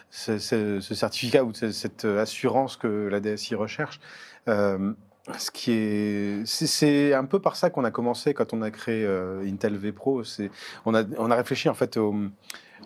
[0.10, 4.00] ce certificat ou cette assurance que la DSI recherche.
[4.48, 4.94] Euh,
[5.38, 9.06] ce qui est, c'est- un peu par ça qu'on a commencé quand on a créé
[9.06, 10.24] euh, Intel V Pro.
[10.24, 10.50] C'est,
[10.86, 12.16] on a, on a réfléchi en fait aux,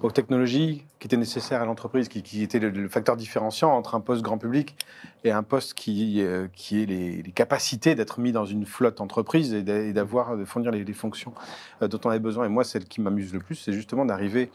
[0.02, 4.00] aux technologies qui étaient nécessaires à l'entreprise, qui, qui étaient le, facteur différenciant entre un
[4.00, 4.76] poste grand public
[5.24, 9.64] et un poste qui, euh, qui les, capacités d'être mis dans une flotte entreprise et
[9.64, 11.34] d'a- et d'avoir, de fournir les, les fonctions
[11.82, 12.46] euh, dont on avait besoin.
[12.46, 14.52] Et moi, celle qui m'amuse le plus, c'est justement d'arriver.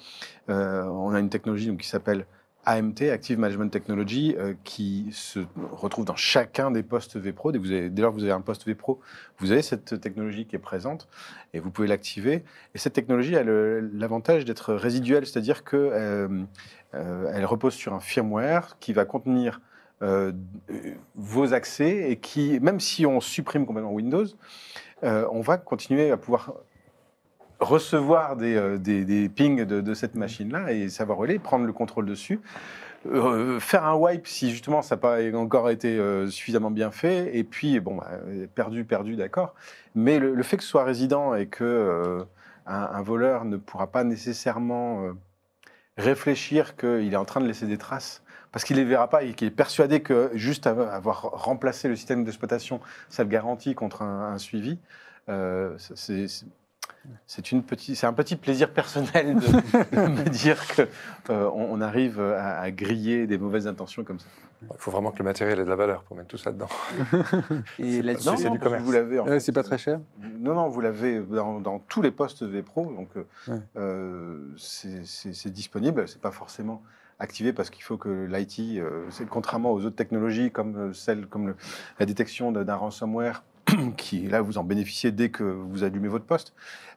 [0.49, 2.27] euh, on a une technologie donc, qui s'appelle
[2.67, 5.41] AMT, Active Management Technology, euh, qui se
[5.73, 7.53] retrouve dans chacun des postes vPro.
[7.53, 9.01] Dès, lors que vous avez un poste vPro,
[9.39, 11.09] vous avez cette technologie qui est présente
[11.55, 12.45] et vous pouvez l'activer.
[12.75, 16.29] Et cette technologie a l'avantage d'être résiduelle, c'est-à-dire que euh,
[16.95, 19.61] euh, repose sur un firmware qui va contenir
[21.15, 24.25] vos accès et qui, même si on supprime complètement Windows,
[25.03, 26.55] on va continuer à pouvoir
[27.61, 32.07] recevoir des, euh, des- des pings de, cette machine-là et savoir est, prendre le contrôle
[32.07, 32.41] dessus,
[33.07, 37.37] euh, faire un wipe si justement ça n'a pas encore été euh, suffisamment bien fait,
[37.37, 38.11] et puis bon, bah,
[38.55, 39.55] perdu, perdu, d'accord.
[39.95, 42.25] Mais le, fait que ce soit résident et que
[42.67, 45.03] un, voleur ne pourra pas nécessairement
[45.97, 49.25] réfléchir qu'il est en train de laisser des traces, parce qu'il ne les verra pas
[49.25, 54.03] et qu'il est persuadé que juste avoir remplacé le système d'exploitation, ça le garantit contre
[54.03, 54.79] un, suivi,
[55.79, 56.45] c'est-
[57.27, 60.83] c'est c'est une petite, c'est un petit plaisir personnel de, de me dire que
[61.31, 64.27] euh, on, on arrive à, à griller des mauvaises intentions comme ça.
[64.63, 66.69] Il faut vraiment que le matériel ait de la valeur pour mettre tout ça dedans.
[67.79, 68.83] Et là-dessus, Non, c'est non, du commerce.
[68.83, 69.23] vous l'avez.
[69.25, 70.01] fait, c'est pas très cher.
[70.39, 73.59] Non, non, vous l'avez dans, dans tous les postes vPro, donc euh, Ouais.
[73.79, 76.07] euh, c'est disponible.
[76.09, 76.83] C'est pas forcément
[77.19, 81.49] activé parce qu'il faut que l'IT, euh, contrairement aux autres technologies comme euh, celle comme
[81.49, 81.57] le-
[81.99, 83.43] la détection d'un ransomware,
[83.97, 86.53] qui là vous en bénéficiez dès que vous allumez votre poste.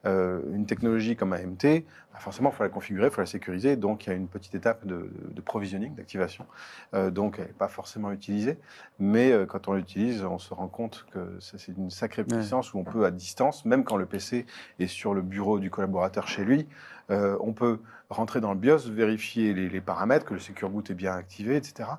[0.05, 3.75] Euh, une technologie comme AMT, bah, forcément, il faut la configurer, il faut la sécuriser.
[3.77, 6.45] Donc, il y a une petite étape de, de provisioning, d'activation.
[6.93, 8.57] Euh, donc, elle n'est pas forcément utilisée.
[8.99, 12.37] Mais euh, quand on l'utilise, on se rend compte que c'est une sacrée Ouais.
[12.37, 14.45] puissance où on peut, à distance, même quand le PC
[14.79, 16.67] est sur le bureau du collaborateur chez lui,
[17.09, 17.79] euh, on peut
[18.13, 21.55] rentrer dans le BIOS, vérifier les, les paramètres, que le Secure Boot est bien activé,
[21.55, 21.89] etc.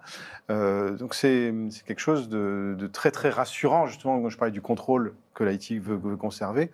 [0.51, 1.53] Euh, donc, c'est
[1.87, 5.83] quelque chose de, de très, très rassurant, justement, quand je parlais du contrôle que l'IT
[5.83, 6.71] veut, veut conserver.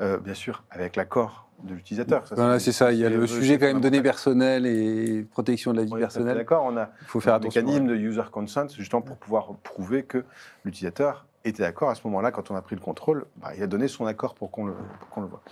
[0.00, 2.24] Euh, bien sûr, avec l'accord de l'utilisateur.
[2.34, 2.90] Voilà, c'est ça.
[2.92, 6.38] Il y a le sujet quand même données personnelles et protection de la vie personnelle.
[6.38, 10.04] D'accord, on a Il faut faire un mécanisme de user consent, justement pour pouvoir prouver
[10.04, 10.24] que
[10.64, 13.66] l'utilisateur était d'accord à ce moment-là, quand on a pris le contrôle, bah, il a
[13.66, 14.74] donné son accord pour qu'on le,
[15.10, 15.42] qu'on le voit.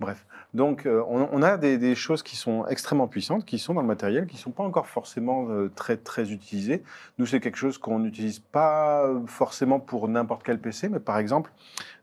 [0.00, 3.86] Bref, donc euh, on, a des, choses qui sont extrêmement puissantes, qui sont dans le
[3.86, 6.82] matériel, qui ne sont pas encore forcément euh, très, très utilisées.
[7.18, 11.52] Nous, c'est quelque chose qu'on n'utilise pas forcément pour n'importe quel PC, mais par exemple,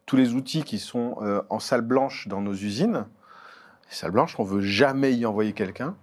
[0.06, 3.06] tous les outils qui sont euh, en salle blanche dans nos usines,
[3.90, 5.96] les salles blanches, on ne veut jamais y envoyer quelqu'un.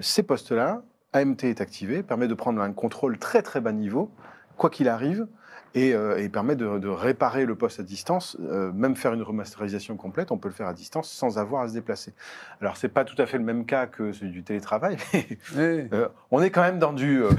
[0.00, 0.82] Ces postes-là,
[1.14, 4.10] AMT est activé, permet de prendre un contrôle très très bas niveau,
[4.56, 5.26] quoi qu'il arrive,
[5.74, 9.22] et, euh, et permet de, de réparer le poste à distance, euh, même faire une
[9.22, 12.14] remasterisation complète, on peut le faire à distance sans avoir à se déplacer.
[12.60, 14.96] Alors c'est pas tout à fait le même cas que celui du télétravail,
[15.56, 17.30] mais euh, on est quand même dans du euh,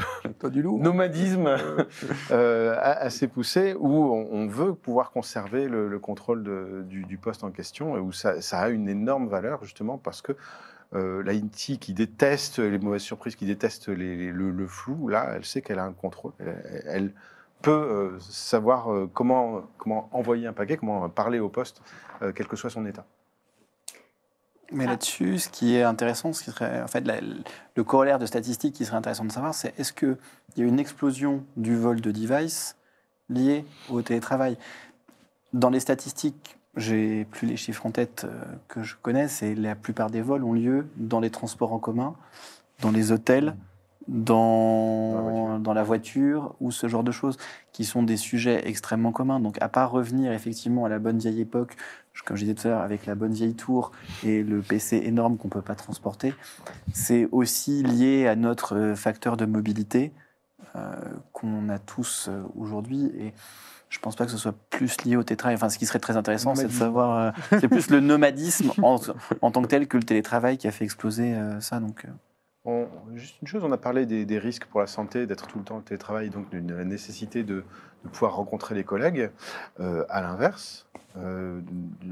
[0.50, 1.50] du nomadisme
[2.30, 7.44] assez poussé où on, on veut pouvoir conserver le, le contrôle de- du, du poste
[7.44, 10.34] en question et où ça, ça a une énorme valeur justement parce que
[10.96, 15.34] euh, l'IT qui déteste les mauvaises surprises, qui déteste les- les- le, le flou, là,
[15.36, 16.32] elle sait qu'elle a un contrôle.
[16.40, 17.14] Elle, elle
[17.62, 21.82] peut euh, savoir euh, comment, comment envoyer un paquet, comment parler au poste,
[22.22, 23.06] euh, quel que soit son état.
[24.72, 24.92] Mais Ah.
[24.92, 28.76] là-dessus, ce qui est intéressant, ce qui serait, en fait, la- le corollaire de statistiques
[28.76, 30.18] qui serait intéressant de savoir, c'est est-ce qu'il
[30.58, 32.76] y a une explosion du vol de devices
[33.30, 34.58] lié au télétravail?
[35.54, 39.76] Dans les statistiques, j'ai plus les chiffres en tête euh, que je connais, c'est la
[39.76, 42.16] plupart des vols ont lieu dans les transports en commun,
[42.82, 43.56] dans les hôtels,
[44.10, 47.38] dans, dans la voiture ou ce genre de choses
[47.72, 49.40] qui sont des sujets extrêmement communs.
[49.40, 51.76] Donc, à part revenir effectivement à la bonne vieille époque,
[52.26, 53.92] comme je disais tout à l'heure, avec la bonne vieille tour
[54.26, 56.34] et le PC énorme qu'on ne peut pas transporter,
[56.92, 60.12] c'est aussi lié à notre euh, facteur de mobilité
[60.76, 60.96] euh,
[61.32, 63.06] qu'on a tous euh, aujourd'hui.
[63.18, 63.34] Et
[63.90, 65.56] je ne pense pas que ce soit plus lié au télétravail.
[65.56, 67.34] Enfin, ce qui serait très intéressant, c'est de savoir.
[67.52, 69.00] euh, c'est plus le nomadisme en,
[69.42, 71.80] en tant que tel que le télétravail qui a fait exploser euh, ça.
[71.80, 72.06] Donc,
[72.66, 75.60] On- juste une chose, on a parlé des, des risques pour la santé, d'être tout
[75.60, 77.64] le temps au télétravail, donc d'une nécessité de,
[78.04, 79.32] de pouvoir rencontrer les collègues.
[79.80, 80.86] Euh, à l'inverse,
[81.18, 81.62] euh,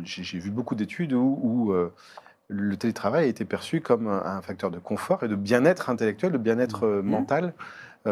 [0.03, 1.93] j'ai vu beaucoup d'études où, où, euh,
[2.47, 6.31] le télétravail a été perçu comme un, un facteur de confort et de bien-être intellectuel,
[6.31, 7.09] de bien-être euh, Mhm.
[7.09, 7.53] mental,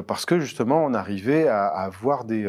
[0.07, 2.43] parce que justement, on arrivait à, à avoir des,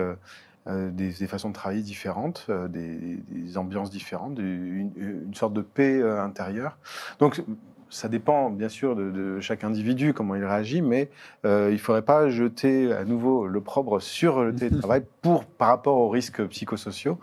[0.66, 6.76] des, des façons de travailler différentes, des, ambiances différentes, une, une sorte de paix intérieure.
[7.20, 7.44] Donc,
[7.90, 11.08] ça dépend bien sûr de, de chaque individu, comment il réagit, mais
[11.44, 15.96] euh, il ne faudrait pas jeter à nouveau l'opprobre sur le télétravail pour, par rapport
[15.98, 17.18] aux risques psychosociaux,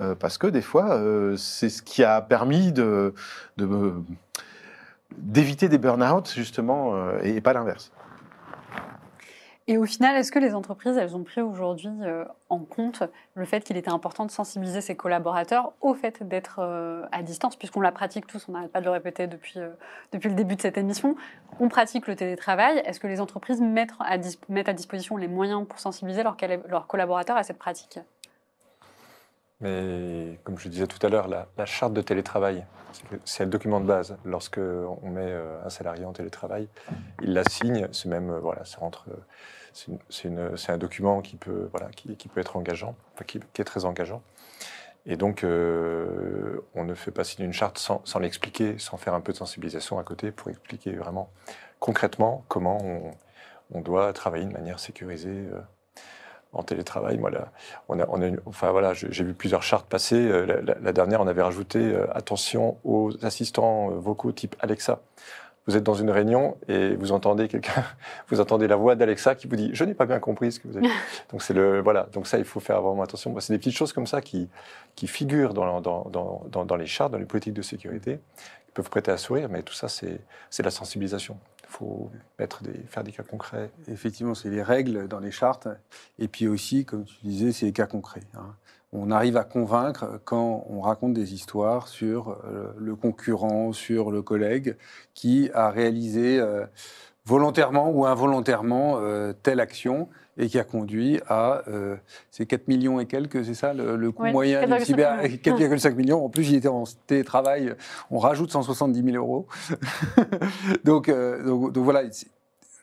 [0.00, 3.14] euh, parce que des fois, euh, c'est ce qui a permis de,
[3.56, 3.94] de-
[5.16, 7.92] d'éviter des burn-out, justement, et, pas l'inverse.
[9.70, 13.04] Et au final, est-ce que les entreprises, elles ont pris aujourd'hui euh, en compte
[13.36, 17.54] le fait qu'il était important de sensibiliser ses collaborateurs au fait d'être euh, à distance,
[17.54, 19.68] puisqu'on la pratique tous, on n'arrête pas de le répéter depuis, euh,
[20.10, 21.14] depuis le début de cette émission,
[21.60, 22.82] on pratique le télétravail.
[22.84, 24.16] Est-ce que les entreprises mettent à,
[24.48, 28.00] mettent à disposition les moyens pour sensibiliser leurs, leurs collaborateurs à cette pratique?
[29.60, 32.64] Mais comme je disais tout à l'heure, la, charte de télétravail,
[33.24, 34.16] c'est le- document de base.
[34.24, 35.32] Lorsque on met
[35.64, 36.66] un salarié en télétravail,
[37.22, 37.86] il la signe.
[37.92, 39.04] C'est même voilà, ça rentre.
[39.72, 42.94] C'est un document qui peut voilà, qui, peut être engageant,
[43.26, 44.22] qui, est très engageant.
[45.06, 49.20] Et donc, euh, on ne fait pas signer une charte sans, l'expliquer, sans faire un
[49.20, 51.30] peu de sensibilisation à côté pour expliquer vraiment
[51.78, 52.78] concrètement comment
[53.72, 55.60] on, doit travailler de manière sécurisée euh,
[56.52, 57.16] en télétravail.
[57.16, 57.30] Moi,
[57.88, 58.06] on a,
[58.44, 60.16] enfin voilà, j'ai vu plusieurs chartes passer.
[60.16, 65.00] Euh, La, dernière, on avait rajouté attention aux assistants vocaux type Alexa.
[65.70, 67.84] Vous êtes dans une réunion et vous entendez quelqu'un,
[68.28, 70.66] vous entendez la voix d'Alexa qui vous dit je n'ai pas bien compris ce que
[70.66, 70.88] vous avez.
[70.88, 70.92] dit.
[71.30, 72.08] donc c'est le voilà.
[72.12, 73.38] Donc ça, il faut faire vraiment attention.
[73.38, 74.48] C'est des petites choses comme ça qui
[74.96, 78.18] qui figurent dans, dans, dans, dans, dans les chartes, dans les politiques de sécurité,
[78.66, 81.38] qui peuvent prêter à sourire, mais tout ça, c'est c'est la sensibilisation.
[81.62, 82.10] Il faut
[82.40, 83.70] mettre des, faire des cas concrets.
[83.86, 85.68] Effectivement, c'est les règles dans les chartes.
[86.18, 88.24] Et puis aussi, comme tu disais, c'est les cas concrets.
[88.34, 88.56] hein.
[88.92, 94.22] On arrive à convaincre quand on raconte des histoires sur euh, le concurrent, sur le
[94.22, 94.76] collègue
[95.14, 96.66] qui a réalisé euh,
[97.24, 101.96] volontairement ou involontairement euh, telle action et qui a conduit à euh,
[102.30, 105.22] ces 4 millions et quelques, c'est ça le, le coût Ouais, moyen du 4,5 cyber
[105.22, 105.36] millions.
[105.76, 106.24] 4,5 millions.
[106.24, 107.74] En plus, il était en télétravail,
[108.10, 109.46] on rajoute 170 000 euros.
[110.84, 112.02] donc, euh, donc, donc voilà,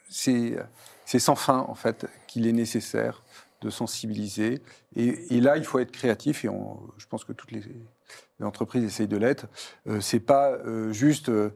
[0.09, 3.23] c'est sans fin en fait qu'il est nécessaire
[3.61, 4.61] de sensibiliser.
[4.95, 6.49] Et, là, il faut être créatif et
[6.97, 7.63] je pense que toutes les,
[8.41, 9.47] entreprises essayent de l'être.
[9.87, 11.49] Euh, c'est pas euh, juste euh,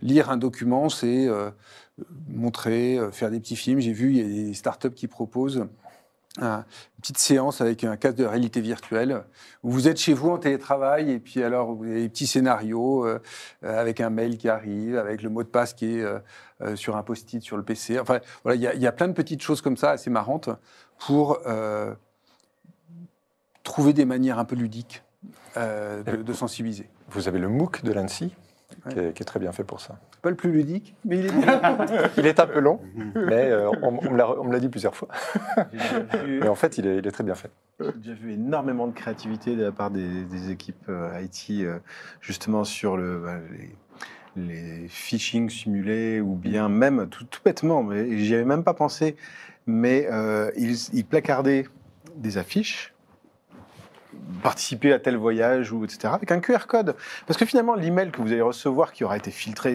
[0.00, 1.50] lire un document, c'est euh,
[2.28, 3.80] montrer, faire des petits films.
[3.80, 5.66] J'ai vu il y a des startups qui proposent
[6.40, 9.24] un- une petite séance avec un casque de réalité virtuelle
[9.64, 13.08] où vous êtes chez vous en télétravail et puis alors vous avez des petits scénarios
[13.62, 16.04] avec un mail qui arrive, avec le mot de passe qui est
[16.76, 17.98] sur un post-it sur le PC.
[17.98, 20.50] Enfin, voilà, il y a plein de petites choses comme ça assez marrantes
[20.98, 21.94] pour euh,
[23.62, 25.02] trouver des manières un peu ludiques
[25.56, 26.88] euh, de, de sensibiliser.
[27.10, 28.34] Vous avez le MOOC de l'ANSI, qui,
[28.98, 29.08] Ouais.
[29.08, 29.98] est, qui est très bien fait pour ça.
[30.22, 31.60] Pas le plus ludique, mais il est bien.
[32.18, 32.80] Il est un peu long,
[33.14, 35.08] mais euh, on, on me l'a- dit plusieurs fois.
[35.72, 37.50] Mais en fait, il est, il est très bien fait.
[37.80, 41.78] J'ai déjà vu énormément de créativité de la part des, des équipes euh, IT, euh,
[42.20, 43.38] justement sur le, bah,
[44.36, 44.42] les,
[44.82, 49.16] les phishing simulés, ou bien même, tout, tout bêtement, mais j'y avais même pas pensé,
[49.68, 51.66] mais euh, ils, ils placardaient
[52.16, 52.94] des affiches
[54.42, 56.94] participer à tel voyage ou etc avec un QR code.
[57.26, 59.74] Parce que finalement l'email que vous allez recevoir qui aura été filtré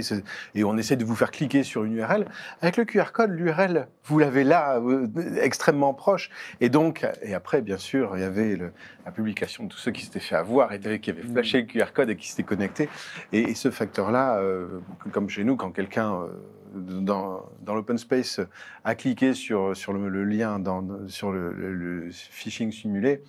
[0.55, 2.25] et on essaie de vous faire cliquer sur une URL
[2.61, 5.07] avec le QR code l'URL vous l'avez là euh,
[5.41, 6.29] extrêmement proche.
[6.59, 8.73] Et donc, et après, bien sûr, il y avait le-
[9.05, 11.93] la publication de tous ceux qui s'étaient fait avoir et qui avaient flashé le QR
[11.93, 12.89] code et qui s'étaient connectés.
[13.31, 14.79] Et, et ce facteur-là, euh,
[15.13, 16.27] comme chez nous, quand quelqu'un euh,
[16.75, 18.41] dans, dans l'open space
[18.83, 23.23] a cliqué sur, sur le, le lien, dans, sur le- le phishing simulé,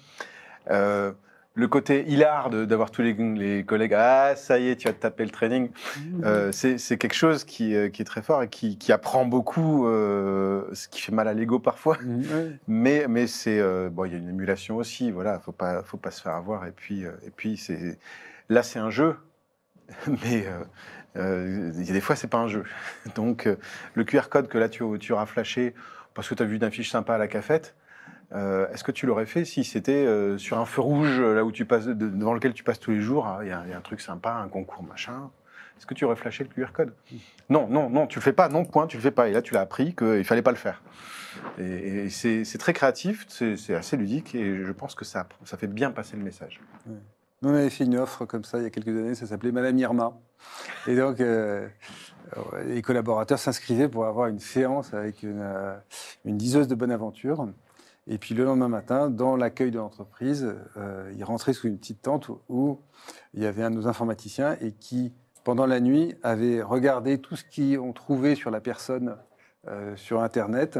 [0.71, 1.12] euh,
[1.57, 5.01] le côté hilar d'avoir tous les, les collègues, ah ça y est, tu vas te
[5.01, 5.71] taper le training,
[6.25, 9.87] euh, c'est quelque chose qui, euh, qui est très fort et qui, qui apprend beaucoup,
[9.87, 11.97] euh, ce qui fait mal à l'ego parfois.
[12.03, 12.59] Ouais.
[12.67, 15.97] Mais, mais c'est euh, bon, il y a une émulation aussi, voilà, faut pas, faut
[15.97, 16.67] pas se faire avoir.
[16.67, 17.99] Et puis, et puis c'est
[18.49, 19.17] là, c'est un jeu,
[20.09, 20.47] mais
[21.15, 22.65] il y a des fois, c'est pas un jeu.
[23.15, 23.49] Donc,
[23.95, 25.73] le QR code que là tu, tu auras flashé
[26.15, 27.77] parce que tu as vu une affiche sympa à la cafette.
[28.35, 31.53] Euh, Est-ce que tu l'aurais fait si c'était euh, sur un feu rouge là où
[31.53, 33.80] tu passes, de- devant lequel tu passes tous les jours ah, Il y, a un
[33.80, 35.30] truc sympa, un concours machin.
[35.76, 36.93] Est-ce que tu aurais flashé le QR code?
[37.49, 38.49] Non, non, non, tu le fais pas.
[38.49, 39.28] Non, point, tu le fais pas.
[39.28, 40.82] Et là, tu l'as appris qu'il fallait pas le faire.
[41.59, 45.91] Et, c'est très créatif, c'est assez ludique, et je pense que ça, ça fait bien
[45.91, 46.61] passer le message.
[47.43, 49.53] Nous, on avait fait une offre comme ça il y a quelques années, ça s'appelait
[49.53, 50.12] Madame Irma.
[50.87, 51.66] Et donc, euh,
[52.66, 55.74] les collaborateurs s'inscrivaient pour avoir une séance avec une, euh,
[56.24, 57.49] une diseuse de bonne aventure.
[58.07, 62.03] Et puis le lendemain matin, dans l'accueil de l'entreprise, euh, ils rentraient sous une petite
[62.03, 62.81] tente où, où
[63.33, 67.37] il y avait un de nos informaticiens et qui, pendant la nuit, avait regardé tout
[67.37, 69.17] ce qu'ils ont trouvé sur la personne
[69.67, 70.79] euh, sur Internet,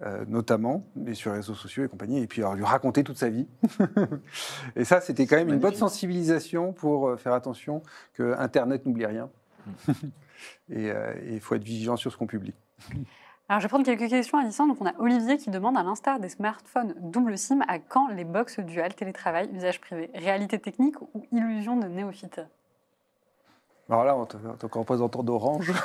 [0.00, 3.18] euh, notamment, mais sur les réseaux sociaux et compagnie, et puis alors, lui raconter toute
[3.18, 3.46] sa vie.
[4.76, 7.82] et ça, c'était quand même une bonne sensibilisation pour faire attention
[8.14, 9.28] que Internet n'oublie rien.
[10.70, 12.54] euh, et il faut être vigilant sur ce qu'on publie.
[13.52, 14.66] Alors, je vais prendre quelques questions à distance.
[14.66, 18.24] Donc, on a Olivier qui demande, à l'instar des smartphones double SIM, à quand les
[18.24, 20.10] box dual télétravail, usage privé?
[20.14, 22.40] Réalité technique ou illusion de néophyte?
[23.90, 25.70] Alors là, en tant que représentant d'Orange,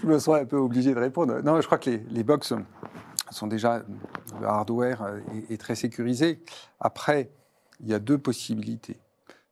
[0.00, 1.42] je me sens un peu obligé de répondre.
[1.42, 2.54] Non, je crois que les, les box
[3.28, 3.82] sont déjà,
[4.40, 5.06] le hardware
[5.50, 6.42] est, est très sécurisé.
[6.80, 7.28] Après,
[7.80, 8.98] il y a deux possibilités.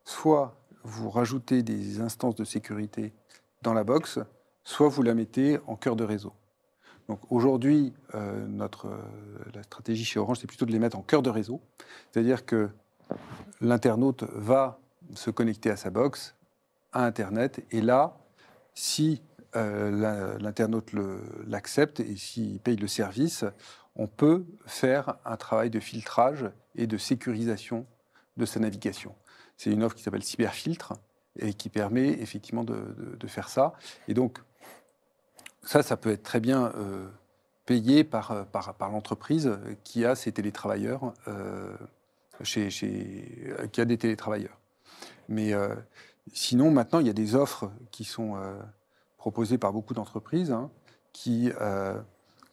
[0.03, 3.13] Soit vous rajoutez des instances de sécurité
[3.61, 4.19] dans la box,
[4.65, 6.33] soit vous la mettez en cœur de réseau.
[7.07, 8.97] Donc aujourd'hui, euh, notre euh,
[9.53, 11.61] la stratégie chez Orange, c'est plutôt de les mettre en cœur de réseau,
[12.11, 12.69] c'est-à-dire que
[13.61, 14.79] l'internaute va
[15.13, 16.35] se connecter à sa box,
[16.91, 18.17] à Internet, et là,
[18.73, 19.21] si
[19.55, 20.91] euh, l'internaute
[21.47, 23.45] l'accepte et s'il paye le service,
[23.95, 27.85] on peut faire un travail de filtrage et de sécurisation
[28.35, 29.15] de sa navigation.
[29.57, 30.93] C'est une offre qui s'appelle Cyberfiltre
[31.39, 33.73] et qui permet effectivement de, de- de faire ça.
[34.09, 34.39] Et donc,
[35.65, 37.07] ça, ça peut être très bien euh,
[37.65, 41.75] payé par, euh, par, par l'entreprise qui a ses télétravailleurs, euh,
[42.43, 44.57] qui a des télétravailleurs.
[45.27, 45.53] Mais
[46.33, 48.35] sinon, maintenant, il y a des offres qui sont
[49.17, 50.69] proposées par beaucoup d'entreprises hein,
[51.13, 51.49] qui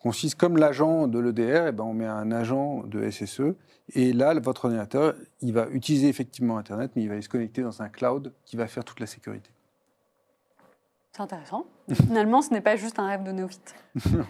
[0.01, 3.57] consistent comme l'agent de l'EDR, et ben, on met un agent de SSE,
[3.95, 7.83] et là, votre ordinateur, il va utiliser effectivement Internet, mais il va se connecter dans
[7.83, 9.51] un cloud qui va faire toute la sécurité.
[11.15, 11.67] C'est intéressant.
[11.93, 13.75] Finalement, ce n'est pas juste un rêve de néophyte.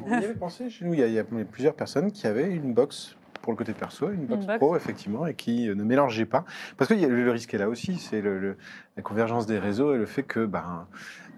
[0.04, 0.94] On y avait pensé chez nous.
[0.94, 4.10] Il y, il y a plusieurs personnes qui avaient une box pour le côté perso,
[4.10, 4.58] une box box.
[4.58, 6.44] pro, effectivement, et qui euh, ne mélangeaient pas.
[6.78, 8.56] Parce que le, risque est là aussi, c'est le- le-
[8.96, 10.86] la convergence des réseaux et le fait que ben,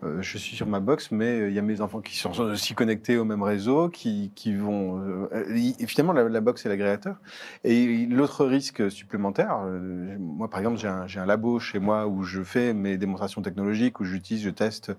[0.05, 2.39] euh, je suis sur ma box, mais euh, il y a mes enfants qui sont
[2.41, 5.01] aussi connectés au même réseau, qui, qui vont...
[5.01, 7.17] euh, euh, et finalement, la, la box est l'agrégateur.
[7.65, 12.43] Et l'autre risque supplémentaire, euh, moi, par exemple, j'ai un, labo chez moi où je
[12.43, 14.93] fais mes démonstrations technologiques, où j'utilise, je teste...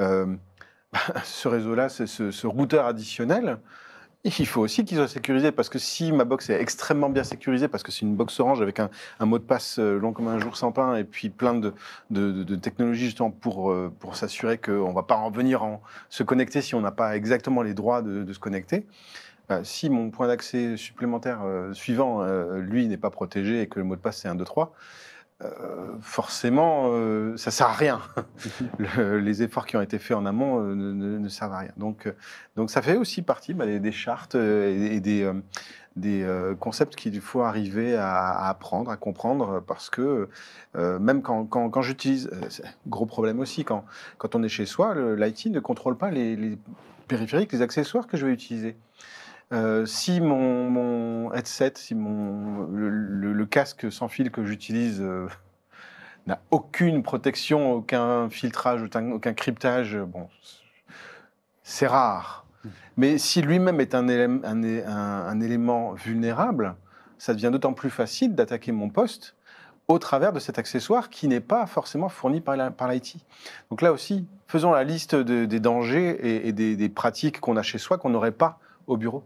[0.00, 0.26] euh,
[1.22, 3.58] ce réseau-là, ce- ce routeur additionnel,
[4.24, 7.68] il faut aussi qu'il soit sécurisé parce que si ma box est extrêmement bien sécurisée,
[7.68, 8.90] parce que c'est une box orange avec un,
[9.20, 11.72] mot de passe euh, long comme un jour sans pain et puis plein de,
[12.10, 15.62] de, de- de technologies justement pour, euh, pour s'assurer qu'on ne va pas en venir
[15.62, 18.86] en se connecter si on n'a pas exactement les droits de, se connecter.
[19.48, 22.24] bah, si mon point d'accès supplémentaire euh, suivant,
[22.56, 24.74] lui, n'est pas protégé et que le mot de passe c'est 1, 2, 3,
[25.44, 25.50] euh,
[26.00, 28.00] forcément, euh, ça sert à rien.
[28.78, 31.72] Le- les efforts qui ont été faits en amont euh, ne, servent à rien.
[31.76, 32.12] Donc, euh,
[32.56, 35.34] donc ça fait aussi partie bah, des, des chartes et, et des, euh,
[35.96, 36.26] des
[36.60, 40.28] concepts qu'il faut arriver à, à apprendre, à comprendre, parce que
[40.76, 42.30] euh, même quand, quand, quand j'utilise,
[42.86, 43.84] gros problème aussi, quand,
[44.16, 46.56] quand on est chez soi, l'IT ne contrôle pas les, les
[47.08, 48.76] périphériques, les accessoires que je vais utiliser.
[49.52, 55.26] Euh, si mon, headset, si mon, le, casque sans fil que j'utilise euh,
[56.26, 60.28] n'a aucune protection, aucun filtrage, aucun, cryptage, bon,
[61.62, 62.44] c'est rare.
[62.96, 64.08] Mais si lui-même est un,
[65.40, 66.74] élément vulnérable,
[67.16, 69.34] ça devient d'autant plus facile d'attaquer mon poste
[69.86, 72.56] au travers de cet accessoire qui n'est pas forcément fourni par
[72.88, 73.16] l'IT.
[73.70, 77.78] Donc là aussi, faisons la liste de- des dangers et, des pratiques qu'on a chez
[77.78, 78.58] soi qu'on n'aurait pas
[78.88, 79.22] au bureau.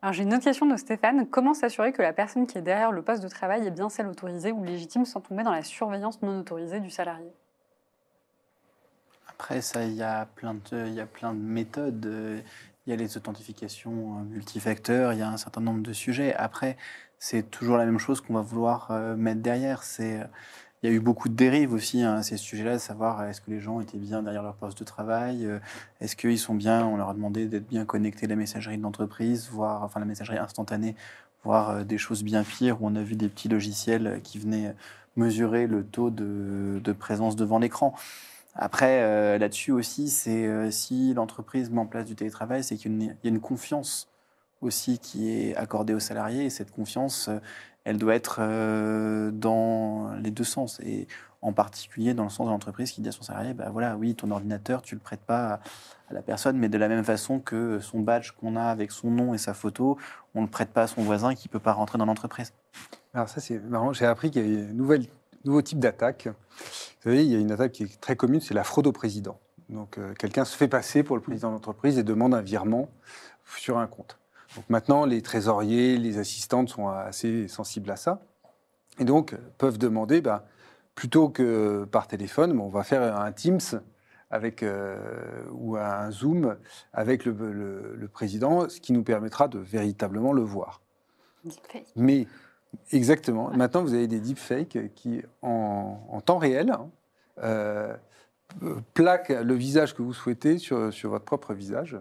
[0.00, 1.26] Alors j'ai une autre question de Stéphane.
[1.26, 4.06] Comment s'assurer que la personne qui est derrière le poste de travail est bien celle
[4.06, 7.32] autorisée ou légitime sans tomber dans la surveillance non autorisée du salarié?
[9.28, 12.06] Après, ça, il y a plein de, il y a plein de méthodes.
[12.06, 12.40] euh,
[12.86, 16.34] Il y a les authentifications euh, multifacteurs, il y a un certain nombre de sujets.
[16.34, 16.76] Après,
[17.18, 19.82] c'est toujours la même chose qu'on va vouloir euh, mettre derrière.
[19.82, 20.26] C'est, euh,
[20.82, 23.28] il y a eu beaucoup de dérives aussi hein, à ces sujets-là, de savoir euh,
[23.28, 25.58] est-ce que les gens étaient bien derrière leur poste de travail, euh,
[26.00, 28.82] est-ce qu'ils sont bien, on leur a demandé d'être bien connectés à la messagerie de
[28.82, 30.94] l'entreprise, voire enfin la messagerie instantanée,
[31.44, 34.74] voire euh, des choses bien pires où on a vu des petits logiciels qui venaient
[35.16, 37.92] mesurer le taux de, présence devant l'écran.
[38.54, 43.28] Après, là-dessus aussi, c'est si l'entreprise met en place du télétravail, c'est qu'il y a
[43.28, 44.08] une- confiance
[44.60, 46.44] aussi qui est accordée aux salariés.
[46.44, 47.30] Et cette confiance,
[47.88, 50.78] elle doit être euh, dans les deux sens.
[50.80, 51.08] Et
[51.40, 54.14] en particulier dans le sens de l'entreprise qui dit à son salarié, bah voilà, oui,
[54.14, 55.60] ton ordinateur, tu le prêtes pas
[56.10, 59.10] à, la personne, mais de la même façon que son badge qu'on a avec son
[59.10, 59.96] nom et sa photo,
[60.34, 62.52] on ne le prête pas à son voisin qui peut pas rentrer dans l'entreprise.
[63.14, 63.94] Alors ça, c'est marrant.
[63.94, 64.74] J'ai appris qu'il y avait un
[65.44, 66.28] nouveau type d'attaque.
[66.28, 68.92] Vous savez, il y a une attaque qui est très commune, c'est la fraude au
[68.92, 69.38] président.
[69.70, 72.90] Donc euh, quelqu'un se fait passer pour le président d'entreprise et demande un virement
[73.56, 74.18] sur un compte.
[74.56, 78.20] Donc maintenant, les trésoriers, les assistantes sont assez sensibles à ça.
[78.98, 80.46] Et donc, peuvent demander, bah,
[80.94, 83.60] plutôt que par téléphone, on va faire un Teams
[84.30, 84.98] avec, euh,
[85.52, 86.56] ou un Zoom
[86.92, 87.32] avec le,
[87.94, 90.80] le, président, ce qui nous permettra de véritablement le voir.
[91.44, 91.86] Deepfake.
[91.96, 92.26] Mais,
[92.92, 93.50] exactement.
[93.50, 96.90] Maintenant, vous avez des deepfakes qui, en, en temps réel, hein,
[97.42, 97.94] euh,
[98.94, 101.96] plaquent le visage que vous souhaitez sur, sur votre propre visage.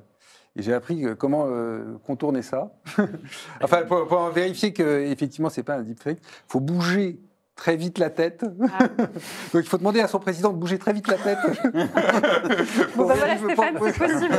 [0.57, 2.71] Et j'ai appris comment euh, contourner ça.
[3.61, 7.19] enfin, pour, pour vérifier qu'effectivement, ce n'est pas un deepfake, il faut bouger
[7.55, 8.43] très vite la tête.
[8.71, 8.87] Ah.
[9.53, 11.37] Donc il faut demander à son président de bouger très vite la tête.
[12.95, 14.35] bon, bah voilà Stéphane, c'est possible.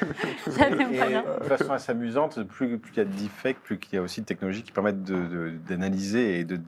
[0.46, 4.20] de façon assez amusante, plus, il y a de deepfakes, plus il y a aussi
[4.20, 6.60] de technologies qui permettent d'analyser et de,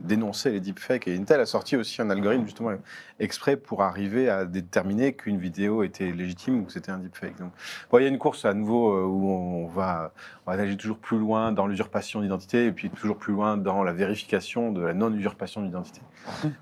[0.00, 1.08] dénoncer les deepfakes.
[1.08, 2.72] Et Intel a sorti aussi un algorithme justement
[3.20, 7.38] exprès pour arriver à déterminer qu'une vidéo était légitime ou que c'était un deepfake.
[7.38, 7.52] Donc,
[7.90, 10.12] bon, il y a une course à nouveau euh, où on va,
[10.46, 13.82] on va aller toujours plus loin dans l'usurpation d'identité et puis toujours plus loin dans
[13.82, 16.00] la vérification de la non-usurpation d'identité.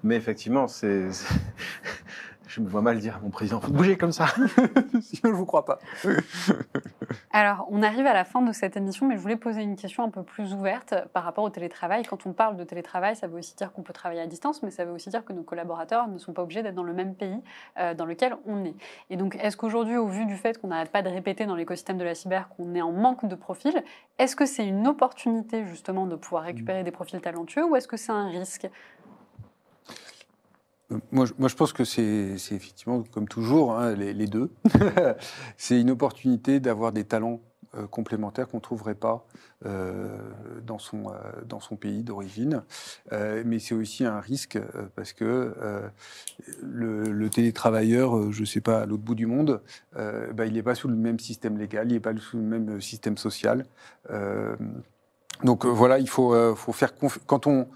[0.02, 1.08] Mais effectivement, c'est
[2.46, 4.26] je me vois mal dire à mon président, faut bouger comme ça,
[5.00, 5.78] sinon je vous crois pas.
[7.32, 10.04] Alors, on arrive à la fin de cette émission, mais je voulais poser une question
[10.04, 12.04] un peu plus ouverte par rapport au télétravail.
[12.04, 14.70] Quand on parle de télétravail, ça veut aussi dire qu'on peut travailler à distance, mais
[14.70, 17.14] ça veut aussi dire que nos collaborateurs ne sont pas obligés d'être dans le même
[17.14, 17.40] pays
[17.78, 18.74] euh, dans lequel on est.
[19.10, 21.98] Et donc, est-ce qu'aujourd'hui, au vu du fait qu'on n'arrête pas de répéter dans l'écosystème
[21.98, 23.82] de la cyber qu'on est en manque de profils,
[24.18, 27.96] est-ce que c'est une opportunité justement de pouvoir récupérer des profils talentueux ou est-ce que
[27.96, 28.68] c'est un risque?
[31.10, 34.50] Moi je, pense que c'est effectivement, comme toujours, hein, les, deux.
[35.56, 37.40] c'est une opportunité d'avoir des talents
[37.74, 39.26] euh, complémentaires qu'on ne trouverait pas
[39.64, 40.18] euh,
[40.66, 41.12] dans, son, euh,
[41.46, 42.62] dans son pays d'origine.
[43.10, 44.58] mais c'est aussi un risque
[44.94, 45.54] parce que
[46.62, 49.62] le, télétravailleur, je ne sais pas, à l'autre bout du monde,
[49.94, 52.80] bah, il n'est pas sous le même système légal, il n'est pas sous le même
[52.80, 53.64] système social.
[55.42, 56.92] donc voilà, il faut, faut faire.
[57.26, 57.68] Quand on.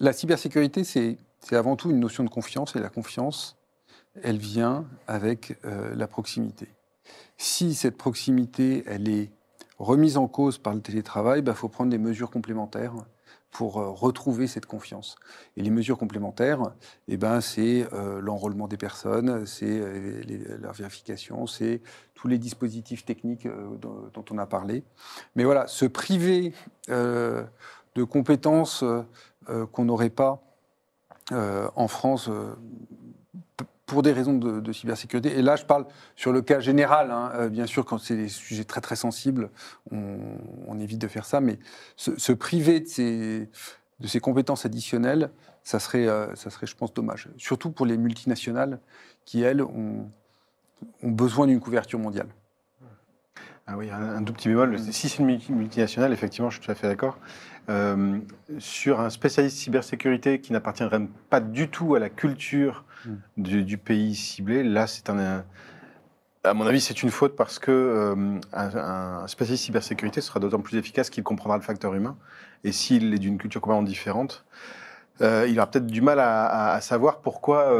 [0.00, 1.16] La cybersécurité, c'est
[1.48, 3.56] c'est avant tout une notion de confiance, et la confiance,
[4.20, 6.66] elle vient avec euh, la proximité.
[7.36, 9.30] Si cette proximité, elle est
[9.78, 12.94] remise en cause par le télétravail, il bah, faut prendre des mesures complémentaires
[13.52, 15.14] pour euh, retrouver cette confiance.
[15.56, 16.72] Et les mesures complémentaires,
[17.06, 19.80] eh ben, c'est euh, l'enrôlement des personnes, c'est
[20.60, 21.80] leur vérification, c'est
[22.14, 23.46] tous les dispositifs techniques
[23.80, 24.82] dont, on a parlé.
[25.36, 26.54] Mais voilà, se priver
[26.88, 28.82] de compétences
[29.70, 30.42] qu'on n'aurait pas
[31.32, 32.54] en France euh,
[33.86, 35.38] pour des raisons de, cybersécurité.
[35.38, 37.10] Et là, je parle sur le cas général.
[37.10, 37.30] Hein.
[37.34, 39.50] Euh, bien sûr, quand c'est des sujets très très sensibles,
[39.92, 41.40] on, évite de faire ça.
[41.40, 41.58] Mais
[41.96, 45.30] se, priver de ces, compétences additionnelles,
[45.62, 47.28] ça serait, ça je pense, dommage.
[47.36, 48.80] Surtout pour les multinationales
[49.24, 50.10] qui, elles, ont
[51.02, 52.28] besoin d'une couverture mondiale.
[53.68, 54.78] Ah oui, un, tout petit bémol.
[54.78, 57.18] Si c'est une multinationale, effectivement, je suis tout à fait d'accord.
[57.68, 58.20] Euh,
[58.58, 61.00] sur un spécialiste cybersécurité qui n'appartiendrait
[61.30, 63.42] pas du tout à la culture hmm.
[63.42, 65.44] du, pays ciblé, là, c'est un,
[66.46, 70.76] à mon avis, c'est une faute parce que euh, un, spécialiste cybersécurité sera d'autant plus
[70.78, 72.16] efficace qu'il comprendra le facteur humain.
[72.64, 74.44] Et s'il est d'une culture complètement différente,
[75.22, 77.72] euh, il aura peut-être du mal à, savoir pourquoi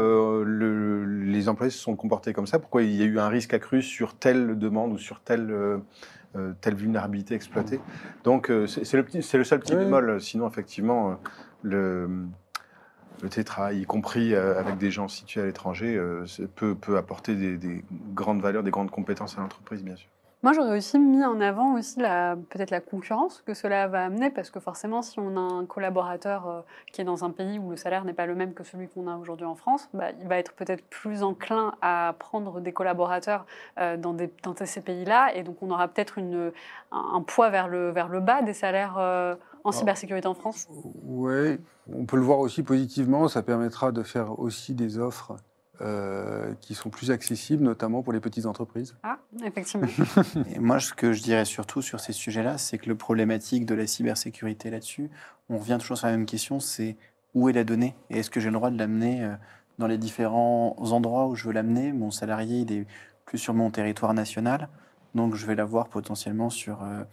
[0.45, 3.81] les employés se sont comportés comme ça, pourquoi il y a eu un risque accru
[3.81, 5.81] sur telle demande ou sur telle
[6.37, 7.79] euh, telle vulnérabilité exploitée.
[8.23, 10.21] Donc euh, c'est le, le, seul petit bémol.
[10.21, 11.13] Sinon, effectivement, euh,
[11.63, 12.09] le,
[13.23, 15.99] le télétravail, y compris avec des gens situés à l'étranger,
[16.55, 17.83] peut, peut, apporter des, des,
[18.13, 20.09] grandes valeurs, des grandes compétences à l'entreprise, bien sûr.
[20.47, 24.49] Moi, j'aurais aussi mis en avant aussi peut-être la concurrence que cela va amener, parce
[24.49, 26.61] que forcément, si on a un collaborateur euh,
[26.93, 29.09] qui est dans un pays où le salaire n'est pas le même que celui qu'on
[29.09, 33.45] a aujourd'hui en France, bah, il va être peut-être plus enclin à prendre des collaborateurs
[33.77, 37.89] euh, dans, des, dans, ces pays-là, et donc on aura peut-être un, poids vers le,
[37.89, 39.35] vers le bas des salaires euh,
[39.65, 39.73] en ah.
[39.73, 40.69] cybersécurité en France.
[41.03, 41.59] Oui,
[41.93, 45.35] on peut le voir aussi positivement, ça permettra de faire aussi des offres
[45.79, 48.95] euh, qui sont plus accessibles, notamment pour les petites entreprises.
[49.03, 49.85] Ah, effectivement.
[50.55, 53.75] Et moi, ce que je dirais surtout sur ces sujets-là, c'est que le problématique de
[53.75, 55.11] la cybersécurité là-dessus,
[55.49, 56.97] on revient toujours sur la même question, c'est
[57.35, 59.35] où est la donnée Et est-ce que j'ai le droit de l'amener euh,
[59.77, 61.91] dans les différents endroits où je veux l'amener?
[61.91, 62.87] Mon salarié, il est
[63.25, 64.69] plus sur mon territoire national,
[65.13, 66.81] donc je vais l'avoir potentiellement sur...
[66.81, 67.03] Euh,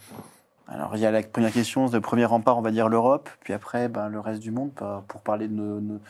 [0.69, 3.53] alors, il y a la première question, le premier rempart, on va dire l'Europe, puis
[3.53, 4.71] après, ben, le reste du monde,
[5.07, 6.01] pour parler de nos, nos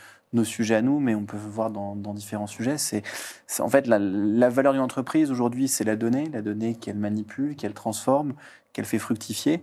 [0.42, 2.78] sujets à nous, mais on peut voir dans, différents sujets.
[2.78, 3.02] C'est
[3.60, 7.74] en fait la, valeur d'une entreprise aujourd'hui, c'est la donnée, la donnée qu'elle manipule, qu'elle
[7.74, 8.34] transforme,
[8.72, 9.62] qu'elle fait fructifier.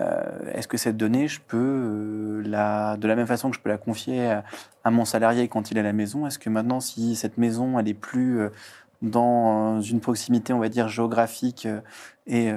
[0.00, 3.60] euh, est-ce que cette donnée, je peux, euh, la, de la même façon que je
[3.60, 4.40] peux la confier
[4.84, 7.78] à, mon salarié quand il est à la maison, est-ce que maintenant, si cette maison,
[7.78, 8.50] elle est plus euh,
[9.02, 11.68] dans une proximité, on va dire, géographique
[12.26, 12.50] et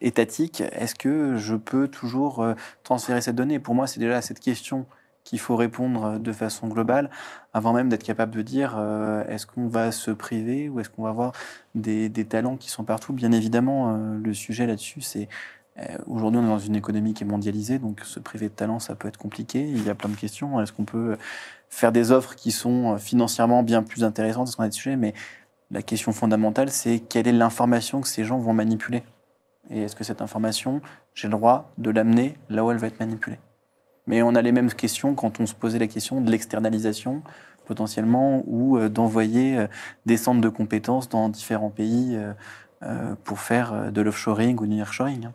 [0.00, 2.44] étatique, est-ce que je peux toujours
[2.84, 3.58] transférer cette donnée?
[3.58, 4.86] Pour moi, c'est déjà cette question
[5.28, 7.10] qu'il faut répondre de façon globale,
[7.52, 11.02] avant même d'être capable de dire euh, est-ce qu'on va se priver ou est-ce qu'on
[11.02, 11.32] va avoir
[11.74, 13.12] des, talents qui sont partout?
[13.12, 15.28] Bien évidemment, euh, le sujet là-dessus, c'est
[15.80, 18.78] euh, aujourd'hui on est dans une économie qui est mondialisée, donc se priver de talent,
[18.78, 19.68] ça peut être compliqué.
[19.68, 20.62] Il y a plein de questions.
[20.62, 21.18] Est-ce qu'on peut
[21.68, 24.48] faire des offres qui sont financièrement bien plus intéressantes?
[24.48, 24.96] Est-ce qu'on des sujets?
[24.96, 25.12] Mais
[25.70, 29.02] la question fondamentale, c'est quelle est l'information que ces gens vont manipuler?
[29.68, 30.80] Et est-ce que cette information,
[31.12, 33.38] j'ai le droit de l'amener là où elle va être manipulée?
[34.08, 37.22] Mais on a les mêmes questions quand on se posait la question de l'externalisation
[37.66, 39.66] potentiellement ou euh, d'envoyer euh,
[40.06, 42.18] des centres de compétences dans différents pays
[42.82, 45.28] euh, pour faire de l'offshoring ou du nearshoring.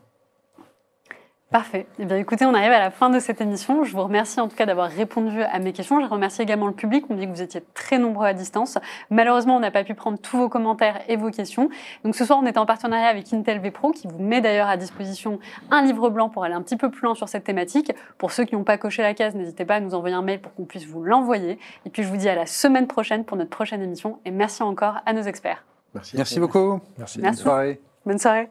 [1.53, 1.85] Parfait.
[1.99, 3.83] Eh bien, écoutez, on arrive à la fin de cette émission.
[3.83, 6.01] Je vous remercie en tout cas d'avoir répondu à mes questions.
[6.01, 7.05] Je remercie également le public.
[7.11, 8.79] On me dit que vous étiez très nombreux à distance.
[9.11, 11.69] Malheureusement, on n'a pas pu prendre tous vos commentaires et vos questions.
[12.03, 14.77] Donc, ce soir, on était en partenariat avec Intel vPro qui vous met d'ailleurs à
[14.77, 15.37] disposition
[15.69, 17.91] un livre blanc pour aller un petit peu plus loin sur cette thématique.
[18.17, 20.41] Pour ceux qui n'ont pas coché la case, n'hésitez pas à nous envoyer un mail
[20.41, 21.59] pour qu'on puisse vous l'envoyer.
[21.85, 24.17] Et puis, je vous dis à la semaine prochaine pour notre prochaine émission.
[24.25, 25.63] Et merci encore à nos experts.
[25.93, 26.17] Merci.
[26.17, 26.79] Merci beaucoup.
[26.97, 27.19] Merci.
[27.19, 27.43] Bonne Merci.
[27.43, 27.81] soirée.
[28.07, 28.49] Bonne soirée.